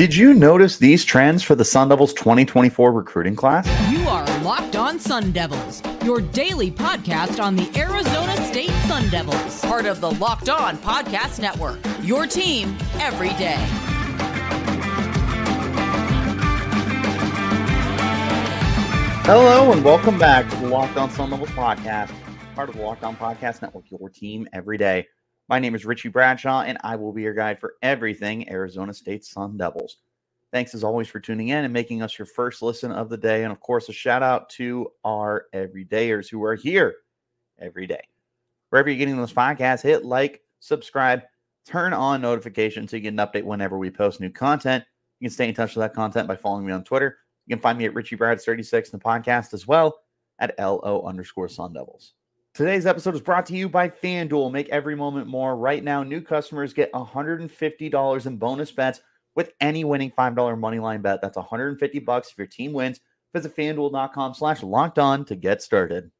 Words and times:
Did 0.00 0.16
you 0.16 0.32
notice 0.32 0.78
these 0.78 1.04
trends 1.04 1.42
for 1.42 1.54
the 1.54 1.62
Sun 1.62 1.90
Devils 1.90 2.14
2024 2.14 2.90
recruiting 2.90 3.36
class? 3.36 3.68
You 3.92 4.08
are 4.08 4.24
Locked 4.40 4.74
On 4.74 4.98
Sun 4.98 5.32
Devils, 5.32 5.82
your 6.02 6.22
daily 6.22 6.70
podcast 6.70 7.38
on 7.38 7.54
the 7.54 7.70
Arizona 7.78 8.34
State 8.46 8.70
Sun 8.88 9.10
Devils, 9.10 9.60
part 9.60 9.84
of 9.84 10.00
the 10.00 10.10
Locked 10.12 10.48
On 10.48 10.78
Podcast 10.78 11.38
Network. 11.38 11.80
Your 12.00 12.26
team 12.26 12.78
every 12.94 13.28
day. 13.34 13.58
Hello 19.26 19.70
and 19.70 19.84
welcome 19.84 20.18
back 20.18 20.48
to 20.48 20.56
the 20.56 20.68
Locked 20.68 20.96
On 20.96 21.10
Sun 21.10 21.28
Devils 21.28 21.50
podcast, 21.50 22.10
part 22.54 22.70
of 22.70 22.76
the 22.76 22.80
Locked 22.80 23.04
On 23.04 23.14
Podcast 23.14 23.60
Network, 23.60 23.84
your 23.90 24.08
team 24.08 24.48
every 24.54 24.78
day. 24.78 25.06
My 25.50 25.58
name 25.58 25.74
is 25.74 25.84
Richie 25.84 26.10
Bradshaw, 26.10 26.62
and 26.62 26.78
I 26.84 26.94
will 26.94 27.12
be 27.12 27.22
your 27.22 27.34
guide 27.34 27.58
for 27.58 27.74
everything 27.82 28.48
Arizona 28.48 28.94
State 28.94 29.24
Sun 29.24 29.56
Devils. 29.56 29.96
Thanks 30.52 30.76
as 30.76 30.84
always 30.84 31.08
for 31.08 31.18
tuning 31.18 31.48
in 31.48 31.64
and 31.64 31.72
making 31.72 32.02
us 32.02 32.16
your 32.16 32.26
first 32.26 32.62
listen 32.62 32.92
of 32.92 33.08
the 33.08 33.16
day. 33.16 33.42
And 33.42 33.50
of 33.50 33.58
course, 33.58 33.88
a 33.88 33.92
shout 33.92 34.22
out 34.22 34.48
to 34.50 34.92
our 35.04 35.46
everydayers 35.52 36.30
who 36.30 36.44
are 36.44 36.54
here 36.54 36.94
every 37.58 37.88
day. 37.88 38.00
Wherever 38.68 38.88
you're 38.88 38.98
getting 38.98 39.16
those 39.16 39.32
podcasts, 39.32 39.82
hit 39.82 40.04
like, 40.04 40.40
subscribe, 40.60 41.22
turn 41.66 41.92
on 41.92 42.20
notifications 42.20 42.92
so 42.92 42.96
you 42.96 43.02
get 43.02 43.08
an 43.08 43.16
update 43.16 43.42
whenever 43.42 43.76
we 43.76 43.90
post 43.90 44.20
new 44.20 44.30
content. 44.30 44.84
You 45.18 45.28
can 45.28 45.34
stay 45.34 45.48
in 45.48 45.54
touch 45.56 45.74
with 45.74 45.82
that 45.82 45.94
content 45.94 46.28
by 46.28 46.36
following 46.36 46.64
me 46.64 46.72
on 46.72 46.84
Twitter. 46.84 47.18
You 47.46 47.56
can 47.56 47.60
find 47.60 47.76
me 47.76 47.86
at 47.86 47.94
Richie 47.94 48.16
Brads36 48.16 48.92
in 48.92 49.00
the 49.00 49.04
podcast 49.04 49.52
as 49.52 49.66
well 49.66 49.98
at 50.38 50.56
LO 50.60 51.02
underscore 51.04 51.48
Sun 51.48 51.72
Devils. 51.72 52.14
Today's 52.52 52.84
episode 52.84 53.14
is 53.14 53.20
brought 53.20 53.46
to 53.46 53.54
you 53.54 53.68
by 53.68 53.88
FanDuel. 53.88 54.50
Make 54.50 54.68
every 54.70 54.96
moment 54.96 55.28
more. 55.28 55.56
Right 55.56 55.84
now, 55.84 56.02
new 56.02 56.20
customers 56.20 56.72
get 56.72 56.92
$150 56.92 58.26
in 58.26 58.36
bonus 58.38 58.72
bets 58.72 59.00
with 59.36 59.52
any 59.60 59.84
winning 59.84 60.10
$5 60.10 60.34
moneyline 60.34 61.00
bet. 61.00 61.22
That's 61.22 61.36
150 61.36 62.00
bucks 62.00 62.32
if 62.32 62.38
your 62.38 62.48
team 62.48 62.72
wins. 62.72 62.98
Visit 63.32 63.56
fanduel.com 63.56 64.34
slash 64.34 64.64
locked 64.64 64.98
on 64.98 65.24
to 65.26 65.36
get 65.36 65.62
started. 65.62 66.10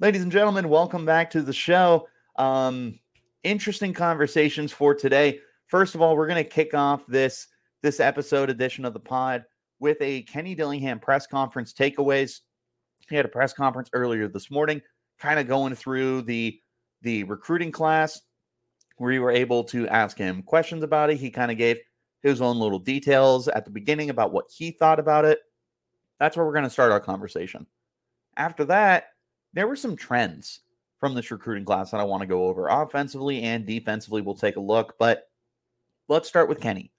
Ladies 0.00 0.22
and 0.22 0.32
gentlemen, 0.32 0.68
welcome 0.68 1.06
back 1.06 1.30
to 1.30 1.42
the 1.42 1.52
show. 1.52 2.08
Um, 2.34 2.98
interesting 3.44 3.92
conversations 3.94 4.72
for 4.72 4.96
today. 4.96 5.38
First 5.68 5.94
of 5.94 6.02
all, 6.02 6.16
we're 6.16 6.26
going 6.26 6.42
to 6.42 6.50
kick 6.50 6.74
off 6.74 7.06
this 7.06 7.46
this 7.82 8.00
episode 8.00 8.50
edition 8.50 8.84
of 8.84 8.94
the 8.94 9.00
pod 9.00 9.44
with 9.78 9.98
a 10.00 10.22
Kenny 10.22 10.56
Dillingham 10.56 10.98
press 10.98 11.24
conference 11.24 11.72
takeaways. 11.72 12.40
He 13.08 13.14
had 13.14 13.24
a 13.24 13.28
press 13.28 13.52
conference 13.52 13.88
earlier 13.92 14.26
this 14.26 14.50
morning 14.50 14.82
kind 15.18 15.38
of 15.38 15.48
going 15.48 15.74
through 15.74 16.22
the 16.22 16.60
the 17.02 17.24
recruiting 17.24 17.72
class 17.72 18.20
where 18.96 19.10
we 19.10 19.18
were 19.18 19.30
able 19.30 19.64
to 19.64 19.86
ask 19.88 20.16
him 20.16 20.42
questions 20.42 20.82
about 20.82 21.10
it. 21.10 21.18
He 21.18 21.30
kind 21.30 21.50
of 21.50 21.58
gave 21.58 21.78
his 22.22 22.40
own 22.40 22.58
little 22.58 22.78
details 22.78 23.48
at 23.48 23.64
the 23.64 23.70
beginning 23.70 24.10
about 24.10 24.32
what 24.32 24.46
he 24.50 24.70
thought 24.70 24.98
about 24.98 25.24
it. 25.24 25.40
That's 26.18 26.36
where 26.36 26.46
we're 26.46 26.52
going 26.52 26.64
to 26.64 26.70
start 26.70 26.92
our 26.92 27.00
conversation. 27.00 27.66
After 28.36 28.64
that, 28.66 29.08
there 29.52 29.66
were 29.68 29.76
some 29.76 29.96
trends 29.96 30.60
from 30.98 31.14
this 31.14 31.30
recruiting 31.30 31.64
class 31.64 31.90
that 31.90 32.00
I 32.00 32.04
want 32.04 32.22
to 32.22 32.26
go 32.26 32.46
over. 32.46 32.68
Offensively 32.68 33.42
and 33.42 33.66
defensively, 33.66 34.22
we'll 34.22 34.34
take 34.34 34.56
a 34.56 34.60
look, 34.60 34.94
but 34.98 35.28
let's 36.08 36.28
start 36.28 36.48
with 36.48 36.60
Kenny. 36.60 36.90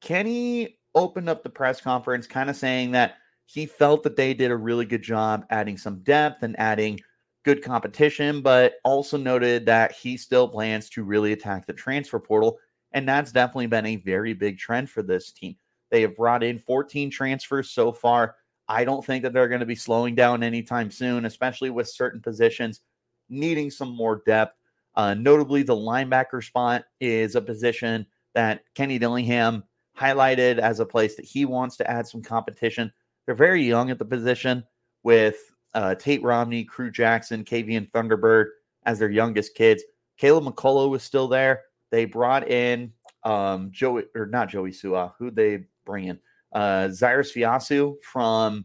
Kenny 0.00 0.78
opened 0.94 1.28
up 1.28 1.42
the 1.42 1.50
press 1.50 1.80
conference 1.80 2.26
kind 2.26 2.48
of 2.48 2.56
saying 2.56 2.92
that 2.92 3.16
he 3.48 3.64
felt 3.64 4.02
that 4.02 4.14
they 4.14 4.34
did 4.34 4.50
a 4.50 4.56
really 4.56 4.84
good 4.84 5.02
job 5.02 5.46
adding 5.48 5.78
some 5.78 6.00
depth 6.00 6.42
and 6.42 6.58
adding 6.60 7.00
good 7.44 7.64
competition, 7.64 8.42
but 8.42 8.74
also 8.84 9.16
noted 9.16 9.64
that 9.64 9.92
he 9.92 10.18
still 10.18 10.46
plans 10.46 10.90
to 10.90 11.02
really 11.02 11.32
attack 11.32 11.66
the 11.66 11.72
transfer 11.72 12.18
portal. 12.18 12.58
And 12.92 13.08
that's 13.08 13.32
definitely 13.32 13.68
been 13.68 13.86
a 13.86 13.96
very 13.96 14.34
big 14.34 14.58
trend 14.58 14.90
for 14.90 15.02
this 15.02 15.32
team. 15.32 15.56
They 15.90 16.02
have 16.02 16.14
brought 16.14 16.42
in 16.42 16.58
14 16.58 17.10
transfers 17.10 17.70
so 17.70 17.90
far. 17.90 18.36
I 18.68 18.84
don't 18.84 19.02
think 19.02 19.22
that 19.22 19.32
they're 19.32 19.48
going 19.48 19.60
to 19.60 19.66
be 19.66 19.74
slowing 19.74 20.14
down 20.14 20.42
anytime 20.42 20.90
soon, 20.90 21.24
especially 21.24 21.70
with 21.70 21.88
certain 21.88 22.20
positions 22.20 22.82
needing 23.30 23.70
some 23.70 23.96
more 23.96 24.22
depth. 24.26 24.58
Uh, 24.94 25.14
notably, 25.14 25.62
the 25.62 25.74
linebacker 25.74 26.44
spot 26.44 26.84
is 27.00 27.34
a 27.34 27.40
position 27.40 28.04
that 28.34 28.60
Kenny 28.74 28.98
Dillingham 28.98 29.64
highlighted 29.98 30.58
as 30.58 30.80
a 30.80 30.86
place 30.86 31.16
that 31.16 31.24
he 31.24 31.46
wants 31.46 31.78
to 31.78 31.90
add 31.90 32.06
some 32.06 32.22
competition. 32.22 32.92
They're 33.28 33.34
very 33.34 33.62
young 33.62 33.90
at 33.90 33.98
the 33.98 34.06
position 34.06 34.64
with 35.02 35.36
uh, 35.74 35.94
Tate 35.96 36.22
Romney, 36.22 36.64
Crew 36.64 36.90
Jackson, 36.90 37.44
Kavian 37.44 37.90
Thunderbird 37.90 38.46
as 38.86 38.98
their 38.98 39.10
youngest 39.10 39.54
kids. 39.54 39.82
Caleb 40.16 40.44
McCullough 40.44 40.88
was 40.88 41.02
still 41.02 41.28
there. 41.28 41.64
They 41.90 42.06
brought 42.06 42.48
in 42.48 42.90
um, 43.24 43.70
Joey, 43.70 44.04
or 44.14 44.24
not 44.24 44.48
Joey 44.48 44.72
Sua, 44.72 45.12
who 45.18 45.30
they 45.30 45.64
bring 45.84 46.06
in? 46.06 46.18
Uh, 46.54 46.88
Zyrus 46.88 47.36
Fiaseu 47.36 47.96
from, 48.02 48.64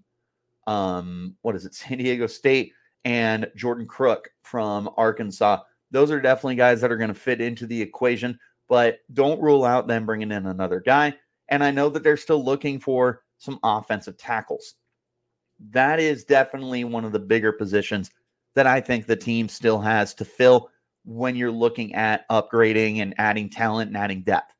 um, 0.66 1.36
what 1.42 1.58
is 1.58 1.66
it, 1.66 1.76
San 1.76 1.98
Diego 1.98 2.26
State, 2.26 2.72
and 3.04 3.52
Jordan 3.58 3.86
Crook 3.86 4.30
from 4.44 4.90
Arkansas. 4.96 5.60
Those 5.92 6.10
are 6.10 6.22
definitely 6.22 6.56
guys 6.56 6.80
that 6.80 6.90
are 6.90 6.98
going 6.98 7.10
to 7.10 7.14
fit 7.14 7.42
into 7.42 7.68
the 7.68 7.82
equation, 7.82 8.40
but 8.70 9.00
don't 9.12 9.42
rule 9.42 9.66
out 9.66 9.90
them 9.90 10.06
bringing 10.06 10.32
in 10.32 10.46
another 10.46 10.80
guy. 10.80 11.14
And 11.50 11.62
I 11.62 11.72
know 11.72 11.90
that 11.90 12.02
they're 12.02 12.16
still 12.16 12.42
looking 12.42 12.80
for 12.80 13.23
some 13.44 13.60
offensive 13.62 14.18
tackles. 14.18 14.76
That 15.72 16.00
is 16.00 16.24
definitely 16.24 16.86
one 16.86 17.04
of 17.04 17.12
the 17.12 17.20
bigger 17.20 17.52
positions 17.52 18.10
that 18.56 18.68
I 18.68 18.80
think 18.80 19.06
the 19.06 19.16
team 19.16 19.50
still 19.50 19.82
has 19.82 20.14
to 20.16 20.26
fill 20.26 20.70
when 21.04 21.36
you're 21.36 21.52
looking 21.52 21.94
at 21.94 22.28
upgrading 22.30 23.02
and 23.02 23.14
adding 23.18 23.50
talent 23.50 23.90
and 23.90 23.98
adding 23.98 24.22
depth. 24.24 24.54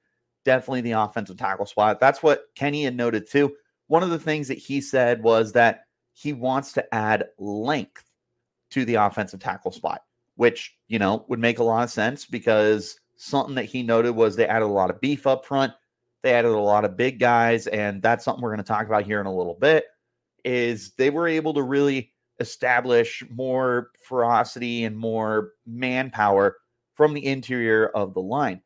Definitely 0.44 0.82
the 0.82 0.92
offensive 0.92 1.38
tackle 1.38 1.66
spot. 1.66 2.02
That's 2.02 2.22
what 2.22 2.48
Kenny 2.56 2.84
had 2.84 2.98
noted 2.98 3.30
too. 3.30 3.54
One 3.88 4.04
of 4.04 4.10
the 4.10 4.20
things 4.20 4.50
that 4.50 4.58
he 4.58 4.82
said 4.82 5.24
was 5.24 5.54
that 5.54 5.86
he 6.12 6.34
wants 6.34 6.74
to 6.74 6.94
add 6.94 7.26
length 7.40 8.04
to 8.72 8.84
the 8.84 8.96
offensive 8.96 9.40
tackle 9.40 9.72
spot, 9.72 10.02
which, 10.36 10.76
you 10.90 11.00
know, 11.00 11.26
would 11.30 11.40
make 11.40 11.60
a 11.60 11.64
lot 11.64 11.84
of 11.84 11.90
sense 11.90 12.26
because 12.26 13.00
something 13.16 13.56
that 13.56 13.66
he 13.66 13.84
noted 13.84 14.12
was 14.12 14.36
they 14.36 14.48
added 14.48 14.66
a 14.66 14.68
lot 14.68 14.90
of 14.90 15.00
beef 15.00 15.26
up 15.26 15.46
front. 15.46 15.72
They 16.24 16.34
added 16.34 16.52
a 16.52 16.60
lot 16.60 16.86
of 16.86 16.98
big 16.98 17.20
guys, 17.20 17.68
and 17.68 18.02
that's 18.02 18.24
something 18.24 18.42
we're 18.42 18.56
going 18.56 18.58
to 18.58 18.64
talk 18.64 18.88
about 18.88 19.04
here 19.04 19.20
in 19.20 19.26
a 19.26 19.36
little 19.36 19.54
bit. 19.54 19.86
Is 20.46 20.92
they 20.98 21.10
were 21.10 21.28
able 21.28 21.54
to 21.54 21.62
really 21.62 22.14
establish 22.40 23.24
more 23.30 23.92
ferocity 24.08 24.86
and 24.86 24.98
more 24.98 25.52
manpower 25.66 26.58
from 26.96 27.14
the 27.14 27.26
interior 27.26 27.88
of 27.88 28.14
the 28.14 28.22
line. 28.22 28.62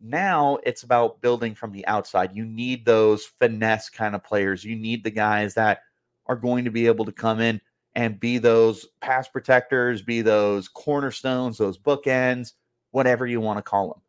Now 0.00 0.58
it's 0.64 0.82
about 0.82 1.20
building 1.20 1.54
from 1.54 1.72
the 1.72 1.86
outside. 1.86 2.34
You 2.34 2.44
need 2.44 2.84
those 2.84 3.26
finesse 3.26 3.90
kind 3.90 4.14
of 4.14 4.24
players. 4.24 4.64
You 4.64 4.76
need 4.76 5.04
the 5.04 5.10
guys 5.10 5.54
that 5.54 5.80
are 6.26 6.36
going 6.36 6.64
to 6.64 6.70
be 6.70 6.86
able 6.86 7.04
to 7.04 7.12
come 7.12 7.40
in 7.40 7.60
and 7.94 8.20
be 8.20 8.38
those 8.38 8.86
pass 9.00 9.28
protectors, 9.28 10.02
be 10.02 10.22
those 10.22 10.68
cornerstones, 10.68 11.58
those 11.58 11.78
bookends, 11.78 12.52
whatever 12.92 13.26
you 13.26 13.40
want 13.40 13.58
to 13.58 13.62
call 13.62 13.88
them. 13.88 14.02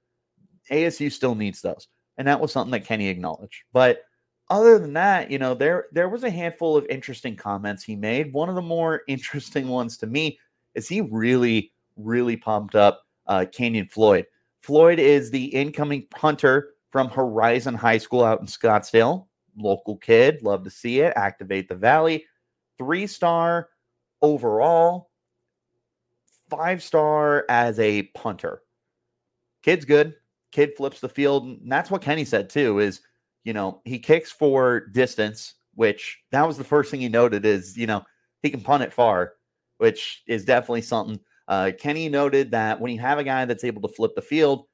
ASU 0.77 1.11
still 1.11 1.35
needs 1.35 1.61
those 1.61 1.87
and 2.19 2.27
that 2.27 2.39
was 2.39 2.51
something 2.51 2.71
that 2.71 2.85
Kenny 2.85 3.07
acknowledged. 3.07 3.63
But 3.71 4.03
other 4.49 4.77
than 4.77 4.93
that, 4.93 5.31
you 5.31 5.39
know, 5.39 5.55
there 5.55 5.85
there 5.93 6.09
was 6.09 6.23
a 6.23 6.29
handful 6.29 6.75
of 6.75 6.85
interesting 6.87 7.35
comments 7.35 7.81
he 7.81 7.95
made. 7.95 8.33
One 8.33 8.49
of 8.49 8.55
the 8.55 8.61
more 8.61 9.01
interesting 9.07 9.69
ones 9.69 9.97
to 9.97 10.07
me 10.07 10.37
is 10.75 10.87
he 10.87 11.01
really, 11.01 11.71
really 11.95 12.35
pumped 12.35 12.75
up 12.75 13.03
uh, 13.25 13.45
Kanyon 13.51 13.87
Floyd. 13.87 14.27
Floyd 14.61 14.99
is 14.99 15.31
the 15.31 15.45
incoming 15.45 16.05
punter 16.11 16.73
from 16.91 17.09
Horizon 17.09 17.73
High 17.73 17.97
School 17.97 18.23
out 18.23 18.41
in 18.41 18.45
Scottsdale. 18.45 19.27
Local 19.57 19.97
kid, 19.97 20.43
love 20.43 20.63
to 20.65 20.69
see 20.69 20.99
it. 20.99 21.13
Activate 21.15 21.69
the 21.69 21.75
Valley, 21.75 22.25
three 22.77 23.07
star 23.07 23.69
overall, 24.21 25.09
five 26.49 26.83
star 26.83 27.45
as 27.47 27.79
a 27.79 28.03
punter. 28.13 28.61
Kid's 29.63 29.85
good 29.85 30.15
kid 30.51 30.71
flips 30.75 30.99
the 30.99 31.09
field. 31.09 31.45
And 31.45 31.71
that's 31.71 31.91
what 31.91 32.01
Kenny 32.01 32.25
said 32.25 32.49
too, 32.49 32.79
is, 32.79 33.01
you 33.43 33.53
know, 33.53 33.81
he 33.85 33.99
kicks 33.99 34.31
for 34.31 34.87
distance, 34.87 35.55
which 35.75 36.19
that 36.31 36.45
was 36.45 36.57
the 36.57 36.63
first 36.63 36.91
thing 36.91 37.01
he 37.01 37.09
noted 37.09 37.45
is, 37.45 37.77
you 37.77 37.87
know, 37.87 38.03
he 38.41 38.49
can 38.49 38.61
punt 38.61 38.83
it 38.83 38.93
far, 38.93 39.33
which 39.77 40.23
is 40.27 40.45
definitely 40.45 40.81
something. 40.81 41.19
Uh, 41.47 41.71
Kenny 41.79 42.09
noted 42.09 42.51
that 42.51 42.79
when 42.79 42.91
you 42.91 42.99
have 42.99 43.17
a 43.17 43.23
guy 43.23 43.45
that's 43.45 43.63
able 43.63 43.81
to 43.81 43.93
flip 43.95 44.11
the 44.15 44.21
field, 44.21 44.65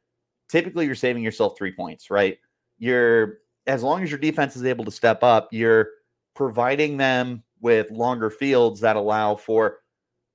typically 0.50 0.86
you're 0.86 0.96
saving 0.96 1.24
yourself 1.24 1.58
three 1.58 1.74
points, 1.74 2.10
right? 2.10 2.38
You're, 2.78 3.40
as 3.68 3.82
long 3.82 4.04
as 4.04 4.12
your 4.12 4.20
defense 4.20 4.56
is 4.56 4.66
able 4.66 4.86
to 4.86 4.92
step 4.92 5.24
up, 5.24 5.50
you're 5.52 5.90
providing 6.36 6.98
them 6.98 7.44
with 7.62 7.90
longer 7.90 8.30
fields 8.30 8.82
that 8.82 8.96
allow 8.96 9.36
for 9.36 9.80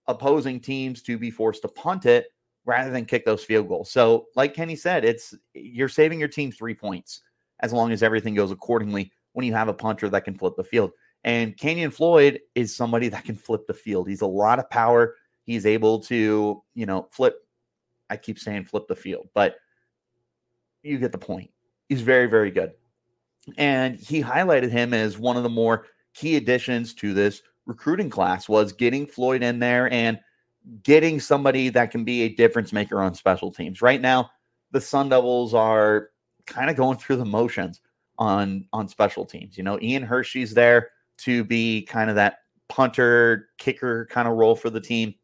opposing 0.06 0.58
teams 0.60 1.02
to 1.02 1.18
be 1.18 1.30
forced 1.30 1.62
to 1.62 1.68
punt 1.68 2.06
it 2.06 2.26
rather 2.70 2.90
than 2.90 3.04
kick 3.04 3.24
those 3.24 3.44
field 3.44 3.66
goals. 3.66 3.90
So, 3.90 4.28
like 4.36 4.54
Kenny 4.54 4.76
said, 4.76 5.04
it's 5.04 5.34
you're 5.54 5.88
saving 5.88 6.20
your 6.20 6.28
team 6.28 6.52
three 6.52 6.74
points 6.74 7.22
as 7.60 7.72
long 7.72 7.90
as 7.90 8.02
everything 8.02 8.34
goes 8.34 8.52
accordingly 8.52 9.10
when 9.32 9.44
you 9.44 9.52
have 9.52 9.66
a 9.66 9.74
punter 9.74 10.08
that 10.08 10.24
can 10.24 10.38
flip 10.38 10.54
the 10.56 10.62
field. 10.62 10.92
And 11.24 11.56
Kanyon 11.56 11.90
Floyd 11.92 12.40
is 12.54 12.74
somebody 12.74 13.08
that 13.10 13.24
can 13.24 13.34
flip 13.34 13.66
the 13.66 13.74
field. 13.74 14.08
He's 14.08 14.20
a 14.20 14.26
lot 14.26 14.60
of 14.60 14.70
power. 14.70 15.16
He's 15.44 15.66
able 15.66 15.98
to, 16.04 16.62
you 16.74 16.86
know, 16.86 17.08
flip. 17.10 17.34
I 18.08 18.16
keep 18.16 18.38
saying 18.38 18.66
flip 18.66 18.86
the 18.88 18.96
field, 18.96 19.28
but 19.34 19.56
you 20.82 20.98
get 20.98 21.12
the 21.12 21.18
point. 21.18 21.50
He's 21.88 22.02
very, 22.02 22.26
very 22.26 22.52
good. 22.52 22.72
And 23.58 23.96
he 23.96 24.22
highlighted 24.22 24.70
him 24.70 24.94
as 24.94 25.18
one 25.18 25.36
of 25.36 25.42
the 25.42 25.48
more 25.48 25.86
key 26.14 26.36
additions 26.36 26.94
to 26.94 27.14
this 27.14 27.42
recruiting 27.66 28.10
class 28.10 28.48
was 28.48 28.72
getting 28.72 29.06
Floyd 29.06 29.42
in 29.42 29.58
there 29.58 29.92
and 29.92 30.20
getting 30.82 31.20
somebody 31.20 31.68
that 31.70 31.90
can 31.90 32.04
be 32.04 32.22
a 32.22 32.28
difference 32.28 32.72
maker 32.72 33.00
on 33.00 33.14
special 33.14 33.50
teams. 33.50 33.82
Right 33.82 34.00
now, 34.00 34.30
the 34.70 34.80
Sun 34.80 35.08
Devils 35.08 35.54
are 35.54 36.10
kind 36.46 36.70
of 36.70 36.76
going 36.76 36.98
through 36.98 37.16
the 37.16 37.24
motions 37.24 37.80
on 38.18 38.66
on 38.72 38.88
special 38.88 39.24
teams. 39.24 39.56
You 39.56 39.64
know, 39.64 39.78
Ian 39.80 40.02
Hershey's 40.02 40.54
there 40.54 40.90
to 41.18 41.44
be 41.44 41.82
kind 41.82 42.10
of 42.10 42.16
that 42.16 42.38
punter, 42.68 43.48
kicker 43.58 44.06
kind 44.06 44.28
of 44.28 44.34
role 44.34 44.54
for 44.54 44.70
the 44.70 44.80
team. 44.80 45.14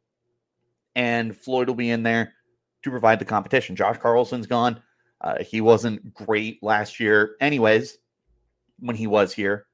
And 0.94 1.37
Floyd 1.37 1.69
will 1.69 1.75
be 1.75 1.90
in 1.90 2.02
there 2.02 2.32
to 2.82 2.90
provide 2.90 3.19
the 3.19 3.25
competition. 3.25 3.76
Josh 3.76 3.99
Carlson's 3.99 4.46
gone. 4.46 4.82
Uh, 5.20 5.42
he 5.42 5.60
wasn't 5.60 6.12
great 6.14 6.62
last 6.62 7.00
year, 7.00 7.37
anyways, 7.40 7.99
when 8.78 8.96
he 8.96 9.06
was 9.06 9.32
here. 9.32 9.66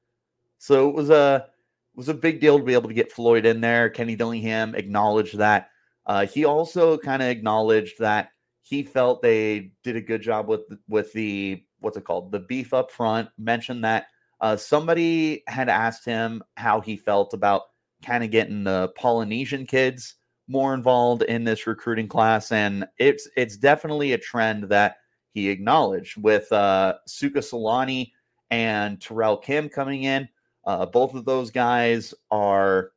So 0.59 0.89
it 0.89 0.95
was 0.95 1.09
a 1.09 1.47
was 1.95 2.09
a 2.09 2.13
big 2.13 2.39
deal 2.39 2.57
to 2.57 2.63
be 2.63 2.73
able 2.73 2.89
to 2.89 2.95
get 2.95 3.11
Floyd 3.11 3.45
in 3.45 3.61
there. 3.61 3.89
Kenny 3.89 4.15
Dillingham 4.15 4.75
acknowledged 4.75 5.37
that. 5.37 5.69
Uh, 6.05 6.25
he 6.25 6.45
also 6.45 6.97
kind 6.97 7.21
of 7.21 7.29
acknowledged 7.29 7.99
that 7.99 8.29
he 8.61 8.83
felt 8.83 9.21
they 9.21 9.71
did 9.83 9.95
a 9.95 10.01
good 10.01 10.21
job 10.21 10.47
with 10.47 10.61
with 10.87 11.13
the 11.13 11.63
what's 11.79 11.97
it 11.97 12.05
called 12.05 12.31
the 12.31 12.39
beef 12.39 12.73
up 12.73 12.91
front. 12.91 13.29
Mentioned 13.37 13.83
that 13.83 14.07
uh, 14.41 14.57
somebody 14.57 15.43
had 15.47 15.69
asked 15.69 16.05
him 16.05 16.43
how 16.55 16.81
he 16.81 16.97
felt 16.97 17.33
about 17.33 17.63
kind 18.03 18.23
of 18.23 18.31
getting 18.31 18.63
the 18.63 18.91
Polynesian 18.97 19.65
kids 19.65 20.15
more 20.47 20.73
involved 20.73 21.23
in 21.23 21.43
this 21.43 21.67
recruiting 21.67 22.07
class, 22.07 22.51
and 22.51 22.85
it's 22.97 23.29
it's 23.37 23.57
definitely 23.57 24.13
a 24.13 24.17
trend 24.17 24.63
that 24.65 24.97
he 25.33 25.49
acknowledged 25.49 26.21
with 26.21 26.51
uh, 26.51 26.95
Suka 27.07 27.39
Solani 27.39 28.11
and 28.51 29.01
Terrell 29.01 29.37
Kim 29.37 29.69
coming 29.69 30.03
in. 30.03 30.27
Uh, 30.65 30.85
both 30.85 31.13
of 31.13 31.25
those 31.25 31.51
guys 31.51 32.13
are 32.31 32.91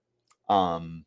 um, 0.49 1.05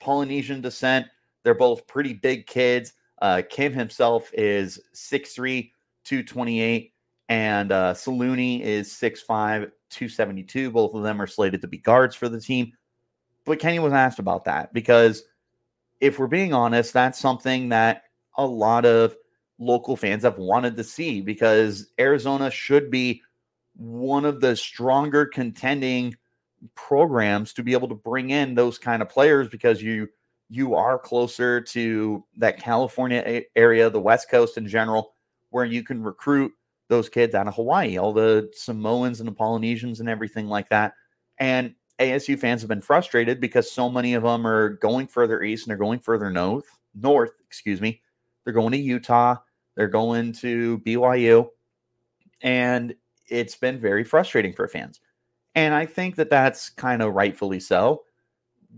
Polynesian 0.00 0.60
descent. 0.60 1.06
They're 1.42 1.54
both 1.54 1.86
pretty 1.86 2.12
big 2.12 2.46
kids. 2.46 2.92
Uh, 3.20 3.42
Kim 3.48 3.72
himself 3.72 4.30
is 4.34 4.80
6'3, 4.94 5.70
228, 6.04 6.92
and 7.28 7.72
uh, 7.72 7.94
Saluni 7.94 8.60
is 8.60 8.88
6'5, 8.88 9.70
272. 9.90 10.70
Both 10.70 10.94
of 10.94 11.02
them 11.02 11.20
are 11.22 11.26
slated 11.26 11.60
to 11.62 11.68
be 11.68 11.78
guards 11.78 12.16
for 12.16 12.28
the 12.28 12.40
team. 12.40 12.72
But 13.44 13.58
Kenny 13.58 13.78
was 13.78 13.92
asked 13.92 14.18
about 14.18 14.44
that 14.44 14.72
because 14.72 15.24
if 16.00 16.18
we're 16.18 16.26
being 16.26 16.52
honest, 16.52 16.92
that's 16.92 17.18
something 17.18 17.68
that 17.70 18.04
a 18.36 18.46
lot 18.46 18.84
of 18.84 19.16
local 19.58 19.96
fans 19.96 20.24
have 20.24 20.38
wanted 20.38 20.76
to 20.76 20.84
see 20.84 21.20
because 21.20 21.92
Arizona 21.98 22.50
should 22.50 22.90
be 22.90 23.22
one 23.76 24.24
of 24.24 24.40
the 24.40 24.56
stronger 24.56 25.26
contending 25.26 26.14
programs 26.74 27.52
to 27.54 27.62
be 27.62 27.72
able 27.72 27.88
to 27.88 27.94
bring 27.94 28.30
in 28.30 28.54
those 28.54 28.78
kind 28.78 29.02
of 29.02 29.08
players 29.08 29.48
because 29.48 29.82
you 29.82 30.08
you 30.48 30.74
are 30.74 30.98
closer 30.98 31.62
to 31.62 32.22
that 32.36 32.60
California 32.60 33.42
area, 33.56 33.88
the 33.88 33.98
West 33.98 34.30
Coast 34.30 34.58
in 34.58 34.68
general, 34.68 35.14
where 35.48 35.64
you 35.64 35.82
can 35.82 36.02
recruit 36.02 36.52
those 36.88 37.08
kids 37.08 37.34
out 37.34 37.48
of 37.48 37.54
Hawaii, 37.54 37.96
all 37.96 38.12
the 38.12 38.50
Samoans 38.52 39.20
and 39.20 39.26
the 39.26 39.32
Polynesians 39.32 40.00
and 40.00 40.10
everything 40.10 40.48
like 40.48 40.68
that. 40.68 40.92
And 41.38 41.74
ASU 41.98 42.38
fans 42.38 42.60
have 42.60 42.68
been 42.68 42.82
frustrated 42.82 43.40
because 43.40 43.70
so 43.70 43.88
many 43.88 44.12
of 44.12 44.24
them 44.24 44.46
are 44.46 44.70
going 44.70 45.06
further 45.06 45.42
east 45.42 45.64
and 45.66 45.70
they're 45.70 45.78
going 45.78 46.00
further 46.00 46.30
north, 46.30 46.66
north, 46.94 47.32
excuse 47.46 47.80
me. 47.80 48.02
They're 48.44 48.52
going 48.52 48.72
to 48.72 48.78
Utah, 48.78 49.36
they're 49.74 49.88
going 49.88 50.32
to 50.34 50.80
BYU, 50.80 51.48
and 52.42 52.94
it's 53.28 53.56
been 53.56 53.78
very 53.80 54.04
frustrating 54.04 54.52
for 54.52 54.68
fans. 54.68 55.00
And 55.54 55.74
I 55.74 55.86
think 55.86 56.16
that 56.16 56.30
that's 56.30 56.70
kind 56.70 57.02
of 57.02 57.14
rightfully 57.14 57.60
so 57.60 58.02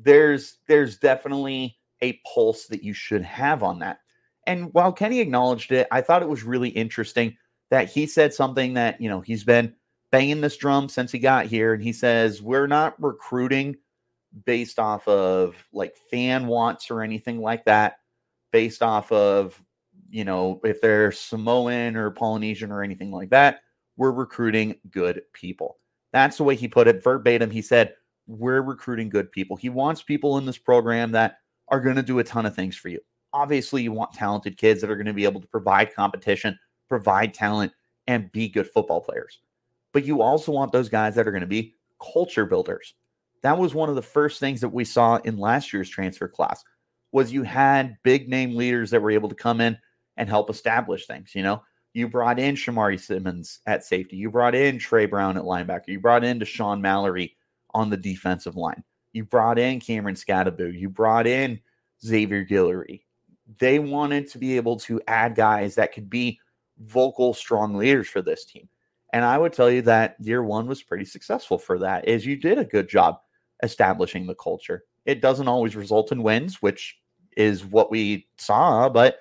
there's 0.02 0.58
there's 0.66 0.98
definitely 0.98 1.78
a 2.02 2.20
pulse 2.34 2.66
that 2.66 2.82
you 2.82 2.92
should 2.92 3.22
have 3.22 3.62
on 3.62 3.78
that. 3.78 4.00
And 4.46 4.72
while 4.74 4.92
Kenny 4.92 5.20
acknowledged 5.20 5.72
it, 5.72 5.86
I 5.90 6.00
thought 6.00 6.22
it 6.22 6.28
was 6.28 6.42
really 6.42 6.68
interesting 6.70 7.36
that 7.70 7.88
he 7.88 8.06
said 8.06 8.34
something 8.34 8.74
that, 8.74 9.00
you 9.00 9.08
know, 9.08 9.20
he's 9.20 9.44
been 9.44 9.74
banging 10.10 10.40
this 10.40 10.56
drum 10.56 10.88
since 10.88 11.10
he 11.10 11.18
got 11.18 11.46
here. 11.46 11.72
And 11.72 11.82
he 11.82 11.92
says, 11.92 12.42
We're 12.42 12.66
not 12.66 13.00
recruiting 13.02 13.76
based 14.44 14.78
off 14.78 15.06
of 15.08 15.54
like 15.72 15.96
fan 16.10 16.46
wants 16.46 16.90
or 16.90 17.02
anything 17.02 17.40
like 17.40 17.64
that, 17.64 17.98
based 18.52 18.82
off 18.82 19.10
of, 19.12 19.62
you 20.10 20.24
know, 20.24 20.60
if 20.64 20.80
they're 20.80 21.12
Samoan 21.12 21.96
or 21.96 22.10
Polynesian 22.10 22.70
or 22.70 22.82
anything 22.82 23.12
like 23.12 23.30
that. 23.30 23.60
We're 23.96 24.12
recruiting 24.12 24.76
good 24.90 25.22
people. 25.32 25.78
That's 26.12 26.36
the 26.36 26.44
way 26.44 26.56
he 26.56 26.68
put 26.68 26.88
it 26.88 27.02
verbatim. 27.02 27.50
He 27.50 27.62
said, 27.62 27.94
we're 28.26 28.62
recruiting 28.62 29.08
good 29.08 29.30
people. 29.32 29.56
He 29.56 29.68
wants 29.68 30.02
people 30.02 30.38
in 30.38 30.46
this 30.46 30.58
program 30.58 31.12
that 31.12 31.38
are 31.68 31.80
going 31.80 31.96
to 31.96 32.02
do 32.02 32.18
a 32.18 32.24
ton 32.24 32.46
of 32.46 32.54
things 32.54 32.76
for 32.76 32.88
you. 32.88 33.00
Obviously, 33.32 33.82
you 33.82 33.92
want 33.92 34.12
talented 34.12 34.56
kids 34.56 34.80
that 34.80 34.90
are 34.90 34.96
going 34.96 35.06
to 35.06 35.12
be 35.12 35.24
able 35.24 35.40
to 35.40 35.46
provide 35.48 35.94
competition, 35.94 36.58
provide 36.88 37.34
talent, 37.34 37.72
and 38.06 38.30
be 38.32 38.48
good 38.48 38.68
football 38.68 39.00
players. 39.00 39.40
But 39.92 40.04
you 40.04 40.22
also 40.22 40.52
want 40.52 40.72
those 40.72 40.88
guys 40.88 41.14
that 41.14 41.26
are 41.26 41.32
going 41.32 41.40
to 41.40 41.46
be 41.46 41.74
culture 42.00 42.46
builders. 42.46 42.94
That 43.42 43.58
was 43.58 43.74
one 43.74 43.88
of 43.88 43.94
the 43.94 44.02
first 44.02 44.40
things 44.40 44.60
that 44.60 44.68
we 44.68 44.84
saw 44.84 45.16
in 45.16 45.36
last 45.36 45.72
year's 45.72 45.88
transfer 45.88 46.28
class 46.28 46.64
was 47.12 47.32
you 47.32 47.42
had 47.42 47.96
big 48.02 48.28
name 48.28 48.56
leaders 48.56 48.90
that 48.90 49.02
were 49.02 49.10
able 49.10 49.28
to 49.28 49.34
come 49.34 49.60
in 49.60 49.76
and 50.16 50.28
help 50.28 50.50
establish 50.50 51.06
things. 51.06 51.34
You 51.34 51.42
know, 51.42 51.62
you 51.94 52.08
brought 52.08 52.40
in 52.40 52.56
Shamari 52.56 53.00
Simmons 53.00 53.60
at 53.66 53.84
safety. 53.84 54.16
You 54.16 54.30
brought 54.30 54.54
in 54.54 54.78
Trey 54.78 55.06
Brown 55.06 55.38
at 55.38 55.44
linebacker. 55.44 55.88
You 55.88 56.00
brought 56.00 56.24
in 56.24 56.40
Deshaun 56.40 56.80
Mallory 56.80 57.36
on 57.72 57.88
the 57.88 57.96
defensive 57.96 58.56
line. 58.56 58.82
You 59.12 59.24
brought 59.24 59.60
in 59.60 59.78
Cameron 59.78 60.16
Skattebo. 60.16 60.76
You 60.76 60.88
brought 60.88 61.26
in 61.26 61.60
Xavier 62.04 62.44
Guillory. 62.44 63.02
They 63.58 63.78
wanted 63.78 64.28
to 64.30 64.38
be 64.38 64.56
able 64.56 64.76
to 64.80 65.00
add 65.06 65.36
guys 65.36 65.76
that 65.76 65.92
could 65.92 66.10
be 66.10 66.40
vocal, 66.80 67.32
strong 67.32 67.76
leaders 67.76 68.08
for 68.08 68.22
this 68.22 68.44
team. 68.44 68.68
And 69.12 69.24
I 69.24 69.38
would 69.38 69.52
tell 69.52 69.70
you 69.70 69.82
that 69.82 70.16
year 70.18 70.42
one 70.42 70.66
was 70.66 70.82
pretty 70.82 71.04
successful 71.04 71.58
for 71.58 71.78
that, 71.78 72.08
is 72.08 72.26
you 72.26 72.36
did 72.36 72.58
a 72.58 72.64
good 72.64 72.88
job 72.88 73.20
establishing 73.62 74.26
the 74.26 74.34
culture. 74.34 74.82
It 75.06 75.20
doesn't 75.20 75.46
always 75.46 75.76
result 75.76 76.10
in 76.10 76.24
wins, 76.24 76.60
which 76.60 76.96
is 77.36 77.64
what 77.64 77.92
we 77.92 78.26
saw, 78.38 78.88
but 78.88 79.18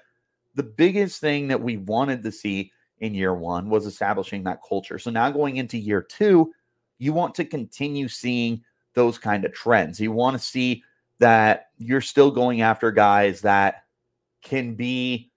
the 0.56 0.64
biggest 0.64 1.20
thing 1.20 1.48
that 1.48 1.62
we 1.62 1.78
wanted 1.78 2.24
to 2.24 2.32
see 2.32 2.72
in 3.00 3.14
year 3.14 3.34
one 3.34 3.70
was 3.70 3.86
establishing 3.86 4.44
that 4.44 4.60
culture. 4.68 5.00
So 5.00 5.12
now 5.12 5.30
going 5.32 5.58
into 5.58 5.78
year 5.78 6.02
two, 6.02 6.54
you 7.00 7.12
want 7.14 7.36
to 7.36 7.46
continue 7.46 8.08
seeing 8.08 8.64
those 8.94 9.18
kind 9.18 9.46
of 9.46 9.54
trends. 9.54 10.00
You 10.00 10.12
want 10.12 10.38
to 10.38 10.44
see 10.44 10.84
that 11.20 11.68
you're 11.78 12.02
still 12.02 12.32
going 12.32 12.62
after 12.62 12.92
guys 12.92 13.42
that 13.42 13.84
can 14.42 14.76
be 14.76 15.32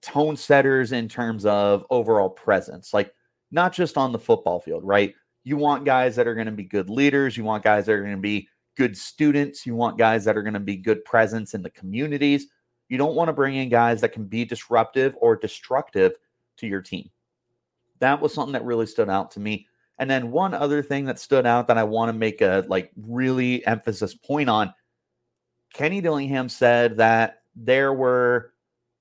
tone 0.00 0.36
setters 0.36 0.92
in 0.92 1.08
terms 1.08 1.44
of 1.44 1.84
overall 1.90 2.30
presence, 2.30 2.94
like 2.94 3.12
not 3.50 3.72
just 3.72 3.96
on 3.96 4.12
the 4.12 4.18
football 4.18 4.60
field, 4.60 4.84
right? 4.84 5.14
You 5.44 5.56
want 5.56 5.84
guys 5.84 6.16
that 6.16 6.26
are 6.26 6.34
going 6.34 6.46
to 6.46 6.52
be 6.52 6.64
good 6.64 6.90
leaders. 6.90 7.36
You 7.36 7.44
want 7.44 7.64
guys 7.64 7.86
that 7.86 7.92
are 7.92 8.02
going 8.02 8.16
to 8.16 8.20
be 8.20 8.48
good 8.76 8.96
students. 8.96 9.66
You 9.66 9.74
want 9.74 9.98
guys 9.98 10.24
that 10.24 10.36
are 10.36 10.42
going 10.42 10.54
to 10.54 10.60
be 10.60 10.76
good 10.76 11.04
presence 11.04 11.54
in 11.54 11.62
the 11.62 11.70
communities. 11.70 12.46
You 12.88 12.98
don't 12.98 13.14
want 13.14 13.28
to 13.28 13.32
bring 13.32 13.56
in 13.56 13.68
guys 13.68 14.00
that 14.00 14.10
can 14.10 14.24
be 14.24 14.44
disruptive 14.44 15.16
or 15.20 15.36
destructive 15.36 16.12
to 16.58 16.66
your 16.66 16.82
team. 16.82 17.10
That 17.98 18.20
was 18.20 18.32
something 18.32 18.52
that 18.52 18.64
really 18.64 18.86
stood 18.86 19.08
out 19.08 19.30
to 19.32 19.40
me 19.40 19.66
and 19.98 20.10
then 20.10 20.30
one 20.30 20.54
other 20.54 20.82
thing 20.82 21.06
that 21.06 21.18
stood 21.18 21.46
out 21.46 21.68
that 21.68 21.78
I 21.78 21.84
want 21.84 22.10
to 22.10 22.12
make 22.12 22.40
a 22.40 22.64
like 22.68 22.90
really 22.96 23.66
emphasis 23.66 24.14
point 24.14 24.48
on 24.48 24.72
Kenny 25.72 26.00
Dillingham 26.00 26.48
said 26.48 26.96
that 26.98 27.42
there 27.54 27.92
were 27.92 28.52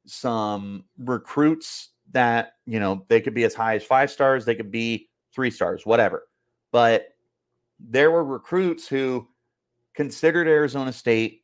some 0.05 0.85
recruits 0.97 1.89
that, 2.11 2.53
you 2.65 2.79
know, 2.79 3.05
they 3.09 3.19
could 3.19 3.33
be 3.33 3.43
as 3.43 3.53
high 3.53 3.75
as 3.75 3.83
five 3.83 4.09
stars, 4.09 4.45
they 4.45 4.55
could 4.55 4.71
be 4.71 5.09
three 5.33 5.51
stars, 5.51 5.85
whatever. 5.85 6.27
But 6.71 7.09
there 7.79 8.11
were 8.11 8.23
recruits 8.23 8.87
who 8.87 9.27
considered 9.93 10.47
Arizona 10.47 10.93
State 10.93 11.43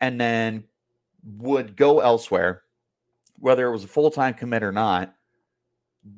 and 0.00 0.18
then 0.18 0.64
would 1.24 1.76
go 1.76 2.00
elsewhere, 2.00 2.62
whether 3.38 3.66
it 3.66 3.72
was 3.72 3.84
a 3.84 3.88
full 3.88 4.10
time 4.10 4.34
commit 4.34 4.62
or 4.62 4.72
not, 4.72 5.14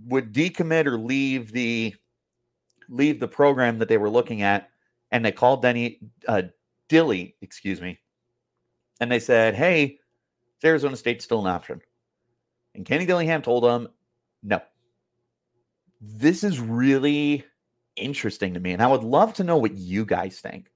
would 0.06 0.32
decommit 0.32 0.86
or 0.86 0.98
leave 0.98 1.52
the 1.52 1.94
leave 2.88 3.20
the 3.20 3.28
program 3.28 3.78
that 3.78 3.88
they 3.88 3.98
were 3.98 4.10
looking 4.10 4.42
at, 4.42 4.70
and 5.10 5.24
they 5.24 5.32
called 5.32 5.62
Denny 5.62 6.00
uh, 6.28 6.42
Dilly, 6.88 7.36
excuse 7.40 7.80
me, 7.80 7.98
and 9.00 9.10
they 9.10 9.20
said, 9.20 9.54
"Hey, 9.54 9.98
is 10.58 10.64
Arizona 10.64 10.96
State 10.96 11.22
still 11.22 11.40
an 11.40 11.52
option?" 11.52 11.80
And 12.74 12.84
Kenny 12.84 13.06
Dillingham 13.06 13.42
told 13.42 13.64
them, 13.64 13.88
"No." 14.42 14.60
This 16.00 16.42
is 16.42 16.58
really 16.58 17.44
interesting 17.96 18.54
to 18.54 18.60
me, 18.60 18.72
and 18.72 18.82
I 18.82 18.88
would 18.88 19.04
love 19.04 19.34
to 19.34 19.44
know 19.44 19.56
what 19.56 19.74
you 19.74 20.04
guys 20.04 20.40
think 20.40 20.70